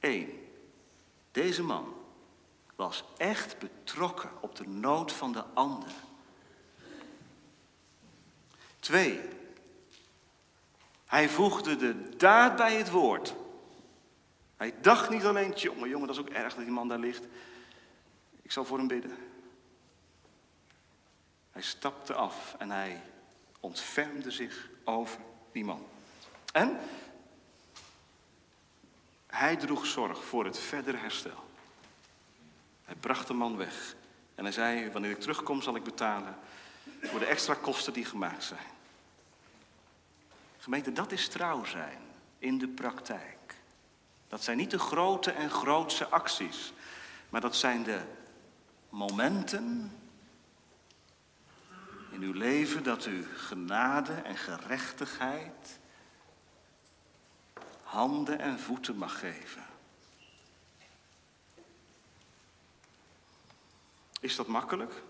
Eén, 0.00 0.48
deze 1.32 1.62
man 1.62 1.94
was 2.76 3.04
echt 3.16 3.58
betrokken 3.58 4.30
op 4.40 4.56
de 4.56 4.68
nood 4.68 5.12
van 5.12 5.32
de 5.32 5.44
ander. 5.54 5.92
Twee, 8.78 9.20
hij 11.14 11.28
voegde 11.28 11.76
de 11.76 12.16
daad 12.16 12.56
bij 12.56 12.74
het 12.76 12.90
woord. 12.90 13.34
Hij 14.56 14.74
dacht 14.80 15.10
niet 15.10 15.24
alleen, 15.24 15.52
jongen, 15.52 15.88
jongen, 15.88 16.06
dat 16.06 16.16
is 16.16 16.22
ook 16.22 16.28
erg 16.28 16.54
dat 16.54 16.64
die 16.64 16.72
man 16.72 16.88
daar 16.88 16.98
ligt. 16.98 17.24
Ik 18.42 18.52
zal 18.52 18.64
voor 18.64 18.78
hem 18.78 18.86
bidden. 18.86 19.16
Hij 21.50 21.62
stapte 21.62 22.14
af 22.14 22.54
en 22.58 22.70
hij 22.70 23.02
ontfermde 23.60 24.30
zich 24.30 24.68
over 24.84 25.20
die 25.52 25.64
man. 25.64 25.86
En 26.52 26.78
hij 29.26 29.56
droeg 29.56 29.86
zorg 29.86 30.24
voor 30.24 30.44
het 30.44 30.58
verdere 30.58 30.96
herstel. 30.96 31.44
Hij 32.84 32.94
bracht 32.94 33.26
de 33.26 33.34
man 33.34 33.56
weg. 33.56 33.94
En 34.34 34.44
hij 34.44 34.52
zei, 34.52 34.90
wanneer 34.90 35.10
ik 35.10 35.20
terugkom 35.20 35.62
zal 35.62 35.76
ik 35.76 35.84
betalen 35.84 36.38
voor 37.00 37.18
de 37.18 37.26
extra 37.26 37.54
kosten 37.54 37.92
die 37.92 38.04
gemaakt 38.04 38.44
zijn. 38.44 38.72
Gemeente, 40.64 40.92
dat 40.92 41.12
is 41.12 41.28
trouw 41.28 41.64
zijn 41.64 41.98
in 42.38 42.58
de 42.58 42.68
praktijk. 42.68 43.54
Dat 44.28 44.44
zijn 44.44 44.56
niet 44.56 44.70
de 44.70 44.78
grote 44.78 45.30
en 45.30 45.50
grootse 45.50 46.08
acties, 46.08 46.72
maar 47.28 47.40
dat 47.40 47.56
zijn 47.56 47.82
de 47.82 48.00
momenten 48.88 49.92
in 52.10 52.22
uw 52.22 52.32
leven 52.32 52.82
dat 52.82 53.06
u 53.06 53.26
genade 53.36 54.12
en 54.12 54.36
gerechtigheid 54.36 55.78
handen 57.82 58.38
en 58.38 58.58
voeten 58.58 58.96
mag 58.96 59.18
geven. 59.18 59.64
Is 64.20 64.36
dat 64.36 64.46
makkelijk? 64.46 65.02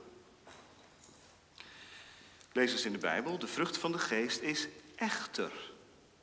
Lees 2.53 2.73
eens 2.73 2.85
in 2.85 2.93
de 2.93 2.99
Bijbel. 2.99 3.39
De 3.39 3.47
vrucht 3.47 3.79
van 3.79 3.93
de 3.93 3.99
geest 3.99 4.41
is 4.41 4.69
echter. 5.05 5.53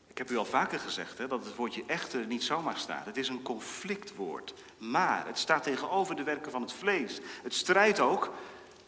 Ik 0.07 0.17
heb 0.17 0.29
u 0.29 0.37
al 0.37 0.45
vaker 0.45 0.79
gezegd 0.79 1.17
hè, 1.17 1.27
dat 1.27 1.45
het 1.45 1.55
woordje 1.55 1.83
echter 1.87 2.25
niet 2.25 2.43
zomaar 2.43 2.77
staat. 2.77 3.05
Het 3.05 3.17
is 3.17 3.27
een 3.27 3.41
conflictwoord. 3.41 4.53
Maar 4.77 5.25
het 5.25 5.37
staat 5.37 5.63
tegenover 5.63 6.15
de 6.15 6.23
werken 6.23 6.51
van 6.51 6.61
het 6.61 6.73
vlees. 6.73 7.19
Het 7.43 7.53
strijdt 7.53 7.99
ook 7.99 8.33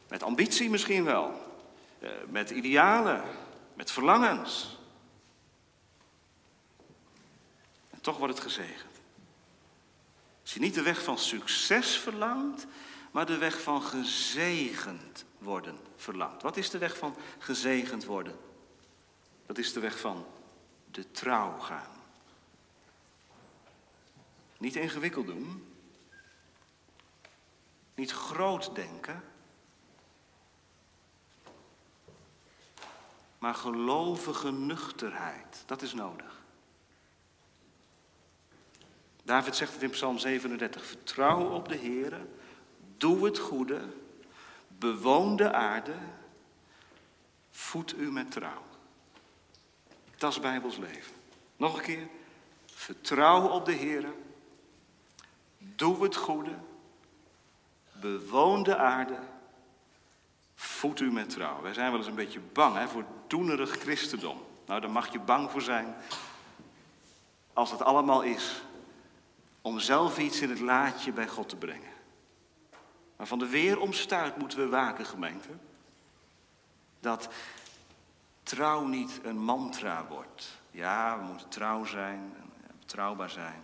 met 0.07 0.23
ambitie 0.23 0.69
misschien 0.69 1.03
wel. 1.03 1.51
Eh, 1.99 2.09
met 2.29 2.49
idealen, 2.49 3.23
met 3.73 3.91
verlangens. 3.91 4.79
En 7.89 8.01
toch 8.01 8.17
wordt 8.17 8.33
het 8.33 8.43
gezegend. 8.43 8.93
Als 10.41 10.53
je 10.53 10.59
niet 10.59 10.73
de 10.73 10.81
weg 10.81 11.03
van 11.03 11.17
succes 11.17 11.97
verlangt, 11.97 12.65
maar 13.11 13.25
de 13.25 13.37
weg 13.37 13.61
van 13.61 13.81
gezegend 13.81 15.25
worden 15.37 15.77
verlangt. 15.95 16.41
Wat 16.41 16.57
is 16.57 16.69
de 16.69 16.77
weg 16.77 16.97
van 16.97 17.15
gezegend 17.39 18.05
worden? 18.05 18.35
Dat 19.53 19.63
is 19.63 19.73
de 19.73 19.79
weg 19.79 19.99
van 19.99 20.25
de 20.91 21.11
trouw 21.11 21.59
gaan. 21.59 21.91
Niet 24.57 24.75
ingewikkeld 24.75 25.25
doen. 25.25 25.73
Niet 27.95 28.11
groot 28.11 28.75
denken. 28.75 29.23
Maar 33.37 33.55
gelovige 33.55 34.51
nuchterheid, 34.51 35.63
dat 35.65 35.81
is 35.81 35.93
nodig. 35.93 36.41
David 39.23 39.55
zegt 39.55 39.73
het 39.73 39.81
in 39.81 39.89
Psalm 39.89 40.17
37. 40.17 40.85
Vertrouw 40.85 41.49
op 41.49 41.67
de 41.67 41.75
Heer, 41.75 42.25
doe 42.97 43.25
het 43.25 43.39
goede, 43.39 43.93
bewoon 44.67 45.35
de 45.35 45.53
aarde, 45.53 45.95
voed 47.49 47.97
u 47.97 48.11
met 48.11 48.31
trouw. 48.31 48.71
Dat 50.23 50.31
is 50.31 50.39
Bijbels 50.39 50.77
leven. 50.77 51.13
Nog 51.57 51.77
een 51.77 51.83
keer. 51.83 52.07
Vertrouw 52.65 53.47
op 53.47 53.65
de 53.65 53.71
Heer. 53.71 54.13
Doe 55.57 56.03
het 56.03 56.15
goede. 56.15 56.55
Bewoon 57.91 58.63
de 58.63 58.77
aarde. 58.77 59.17
Voed 60.55 60.99
u 60.99 61.11
met 61.11 61.29
trouw. 61.29 61.61
Wij 61.61 61.73
zijn 61.73 61.89
wel 61.89 61.99
eens 61.99 62.07
een 62.07 62.15
beetje 62.15 62.39
bang 62.39 62.75
hè, 62.75 62.87
voor 62.87 63.05
doenerig 63.27 63.69
christendom. 63.69 64.45
Nou, 64.65 64.81
daar 64.81 64.91
mag 64.91 65.11
je 65.11 65.19
bang 65.19 65.51
voor 65.51 65.61
zijn. 65.61 65.95
Als 67.53 67.71
het 67.71 67.81
allemaal 67.81 68.21
is 68.21 68.61
om 69.61 69.79
zelf 69.79 70.17
iets 70.17 70.41
in 70.41 70.49
het 70.49 70.59
laadje 70.59 71.11
bij 71.11 71.27
God 71.27 71.49
te 71.49 71.55
brengen. 71.55 71.93
Maar 73.15 73.27
van 73.27 73.39
de 73.39 73.47
weer 73.47 73.79
omstuit 73.79 74.37
moeten 74.37 74.57
we 74.57 74.67
waken, 74.67 75.05
gemeente. 75.05 75.49
Dat 76.99 77.29
trouw 78.53 78.85
niet 78.85 79.19
een 79.23 79.37
mantra 79.37 80.05
wordt. 80.09 80.61
Ja, 80.71 81.19
we 81.19 81.25
moeten 81.25 81.49
trouw 81.49 81.85
zijn, 81.85 82.33
betrouwbaar 82.79 83.29
zijn. 83.29 83.61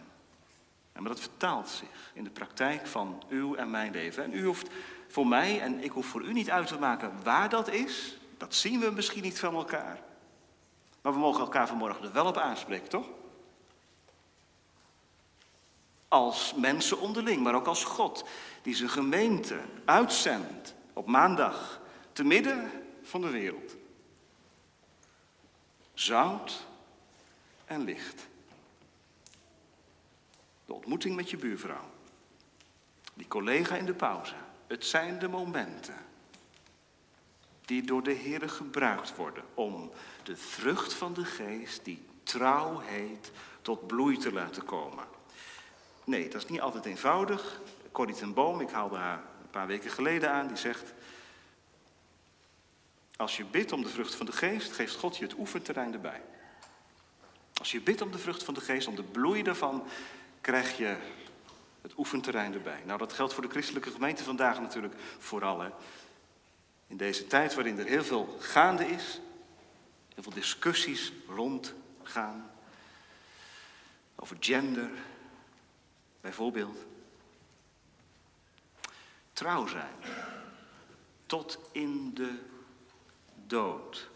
Maar 0.93 1.09
dat 1.09 1.19
vertaalt 1.19 1.69
zich 1.69 2.11
in 2.13 2.23
de 2.23 2.29
praktijk 2.29 2.87
van 2.87 3.23
uw 3.29 3.55
en 3.55 3.69
mijn 3.69 3.91
leven. 3.91 4.23
En 4.23 4.33
u 4.33 4.45
hoeft 4.45 4.69
voor 5.07 5.27
mij 5.27 5.61
en 5.61 5.83
ik 5.83 5.91
hoef 5.91 6.05
voor 6.05 6.21
u 6.21 6.33
niet 6.33 6.49
uit 6.49 6.67
te 6.67 6.79
maken 6.79 7.11
waar 7.23 7.49
dat 7.49 7.69
is. 7.69 8.17
Dat 8.37 8.55
zien 8.55 8.79
we 8.79 8.91
misschien 8.91 9.23
niet 9.23 9.39
van 9.39 9.55
elkaar. 9.55 9.99
Maar 11.01 11.13
we 11.13 11.19
mogen 11.19 11.41
elkaar 11.41 11.67
vanmorgen 11.67 12.03
er 12.03 12.13
wel 12.13 12.25
op 12.25 12.37
aanspreken, 12.37 12.89
toch? 12.89 13.07
Als 16.07 16.53
mensen 16.55 16.99
onderling, 16.99 17.43
maar 17.43 17.55
ook 17.55 17.67
als 17.67 17.83
God, 17.83 18.25
die 18.61 18.75
zijn 18.75 18.89
gemeente 18.89 19.59
uitzendt 19.85 20.75
op 20.93 21.07
maandag, 21.07 21.81
te 22.13 22.23
midden 22.23 22.71
van 23.03 23.21
de 23.21 23.29
wereld 23.29 23.68
zout 25.99 26.65
en 27.65 27.83
licht. 27.83 28.27
De 30.65 30.73
ontmoeting 30.73 31.15
met 31.15 31.29
je 31.29 31.37
buurvrouw. 31.37 31.89
Die 33.13 33.27
collega 33.27 33.75
in 33.75 33.85
de 33.85 33.93
pauze. 33.93 34.35
Het 34.67 34.85
zijn 34.85 35.19
de 35.19 35.27
momenten 35.27 35.95
die 37.65 37.83
door 37.83 38.03
de 38.03 38.11
Heer 38.11 38.49
gebruikt 38.49 39.15
worden 39.15 39.43
om 39.53 39.91
de 40.23 40.35
vrucht 40.35 40.93
van 40.93 41.13
de 41.13 41.25
geest, 41.25 41.85
die 41.85 42.05
trouw 42.23 42.79
heet, 42.79 43.31
tot 43.61 43.87
bloei 43.87 44.17
te 44.17 44.31
laten 44.31 44.65
komen. 44.65 45.05
Nee, 46.03 46.29
dat 46.29 46.43
is 46.43 46.49
niet 46.49 46.61
altijd 46.61 46.85
eenvoudig. 46.85 47.61
Corrie 47.91 48.15
ten 48.15 48.33
Boom, 48.33 48.61
ik 48.61 48.69
haalde 48.69 48.95
haar 48.95 49.23
een 49.41 49.49
paar 49.49 49.67
weken 49.67 49.91
geleden 49.91 50.31
aan, 50.31 50.47
die 50.47 50.57
zegt... 50.57 50.93
Als 53.19 53.37
je 53.37 53.45
bidt 53.45 53.71
om 53.71 53.83
de 53.83 53.89
vrucht 53.89 54.15
van 54.15 54.25
de 54.25 54.31
geest, 54.31 54.71
geeft 54.71 54.95
God 54.95 55.17
je 55.17 55.23
het 55.23 55.37
oefenterrein 55.37 55.93
erbij. 55.93 56.21
Als 57.53 57.71
je 57.71 57.81
bidt 57.81 58.01
om 58.01 58.11
de 58.11 58.17
vrucht 58.17 58.43
van 58.43 58.53
de 58.53 58.61
geest, 58.61 58.87
om 58.87 58.95
de 58.95 59.03
bloei 59.03 59.43
daarvan, 59.43 59.87
krijg 60.41 60.77
je 60.77 60.97
het 61.81 61.97
oefenterrein 61.97 62.53
erbij. 62.53 62.81
Nou, 62.85 62.99
dat 62.99 63.13
geldt 63.13 63.33
voor 63.33 63.43
de 63.43 63.49
christelijke 63.49 63.91
gemeente 63.91 64.23
vandaag 64.23 64.59
natuurlijk 64.61 64.93
vooral. 65.17 65.59
Hè. 65.59 65.69
In 66.87 66.97
deze 66.97 67.27
tijd 67.27 67.53
waarin 67.53 67.79
er 67.79 67.85
heel 67.85 68.03
veel 68.03 68.37
gaande 68.39 68.85
is, 68.87 69.19
heel 70.13 70.23
veel 70.23 70.33
discussies 70.33 71.11
rond 71.27 71.73
gaan. 72.03 72.51
Over 74.15 74.37
gender, 74.39 74.89
bijvoorbeeld. 76.21 76.77
Trouw 79.33 79.67
zijn. 79.67 79.93
Tot 81.25 81.59
in 81.71 82.13
de 82.13 82.57
dood. 83.49 84.09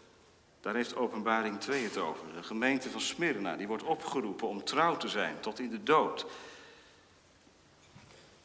Daar 0.60 0.74
heeft 0.74 0.96
Openbaring 0.96 1.60
2 1.60 1.84
het 1.84 1.96
over. 1.96 2.32
De 2.34 2.42
gemeente 2.42 2.90
van 2.90 3.00
Smyrna, 3.00 3.56
die 3.56 3.66
wordt 3.66 3.82
opgeroepen 3.82 4.48
om 4.48 4.64
trouw 4.64 4.96
te 4.96 5.08
zijn 5.08 5.40
tot 5.40 5.58
in 5.58 5.70
de 5.70 5.82
dood. 5.82 6.26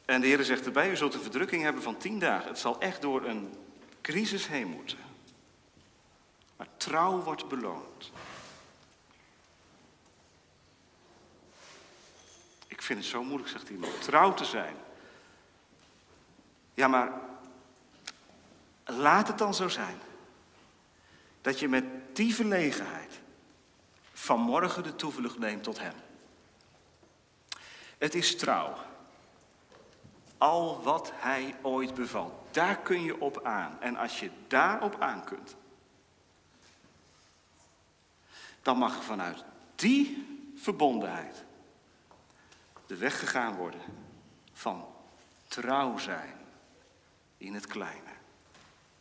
En 0.05 0.21
de 0.21 0.27
Heer 0.27 0.43
zegt 0.43 0.65
erbij, 0.65 0.91
u 0.91 0.95
zult 0.95 1.13
een 1.13 1.21
verdrukking 1.21 1.63
hebben 1.63 1.83
van 1.83 1.97
tien 1.97 2.19
dagen. 2.19 2.47
Het 2.47 2.59
zal 2.59 2.79
echt 2.79 3.01
door 3.01 3.25
een 3.25 3.53
crisis 4.01 4.47
heen 4.47 4.67
moeten. 4.67 4.97
Maar 6.57 6.67
trouw 6.77 7.21
wordt 7.21 7.47
beloond. 7.47 8.11
Ik 12.67 12.81
vind 12.81 12.99
het 12.99 13.07
zo 13.07 13.23
moeilijk, 13.23 13.49
zegt 13.49 13.69
iemand, 13.69 14.01
trouw 14.01 14.33
te 14.33 14.45
zijn. 14.45 14.75
Ja, 16.73 16.87
maar 16.87 17.11
laat 18.85 19.27
het 19.27 19.37
dan 19.37 19.53
zo 19.53 19.67
zijn. 19.67 19.99
Dat 21.41 21.59
je 21.59 21.67
met 21.67 21.85
die 22.13 22.35
verlegenheid 22.35 23.21
vanmorgen 24.13 24.83
de 24.83 24.95
toevlucht 24.95 25.39
neemt 25.39 25.63
tot 25.63 25.79
Hem. 25.79 25.93
Het 27.97 28.15
is 28.15 28.35
trouw. 28.35 28.75
Al 30.37 30.81
wat 30.81 31.11
Hij 31.15 31.55
ooit 31.61 31.93
bevalt, 31.93 32.33
daar 32.51 32.77
kun 32.77 33.03
je 33.03 33.21
op 33.21 33.45
aan. 33.45 33.81
En 33.81 33.95
als 33.95 34.19
je 34.19 34.31
daarop 34.47 35.01
aan 35.01 35.23
kunt, 35.23 35.55
dan 38.61 38.77
mag 38.77 39.03
vanuit 39.03 39.43
die 39.75 40.27
verbondenheid 40.55 41.43
de 42.87 42.97
weg 42.97 43.19
gegaan 43.19 43.55
worden 43.55 43.81
van 44.53 44.87
trouw 45.47 45.97
zijn 45.97 46.35
in 47.37 47.53
het 47.53 47.67
kleine. 47.67 48.18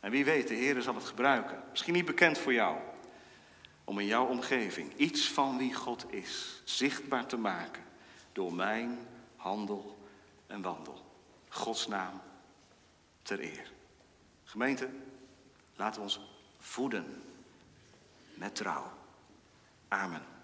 En 0.00 0.10
wie 0.10 0.24
weet, 0.24 0.48
de 0.48 0.54
Heer 0.54 0.82
zal 0.82 0.94
het 0.94 1.04
gebruiken. 1.04 1.62
Misschien 1.70 1.94
niet 1.94 2.04
bekend 2.04 2.38
voor 2.38 2.52
jou. 2.52 2.78
Om 3.84 3.98
in 3.98 4.06
jouw 4.06 4.26
omgeving 4.26 4.96
iets 4.96 5.30
van 5.30 5.58
wie 5.58 5.74
God 5.74 6.12
is 6.12 6.62
zichtbaar 6.64 7.26
te 7.26 7.36
maken. 7.36 7.82
Door 8.32 8.54
mijn 8.54 8.98
handel 9.36 9.98
en 10.46 10.62
wandel. 10.62 11.04
Gods 11.48 11.86
naam 11.86 12.20
ter 13.22 13.40
eer. 13.40 13.72
Gemeente, 14.44 14.88
laten 15.76 15.96
we 15.96 16.02
ons 16.02 16.20
voeden 16.58 17.22
met 18.34 18.54
trouw. 18.54 18.92
Amen. 19.88 20.37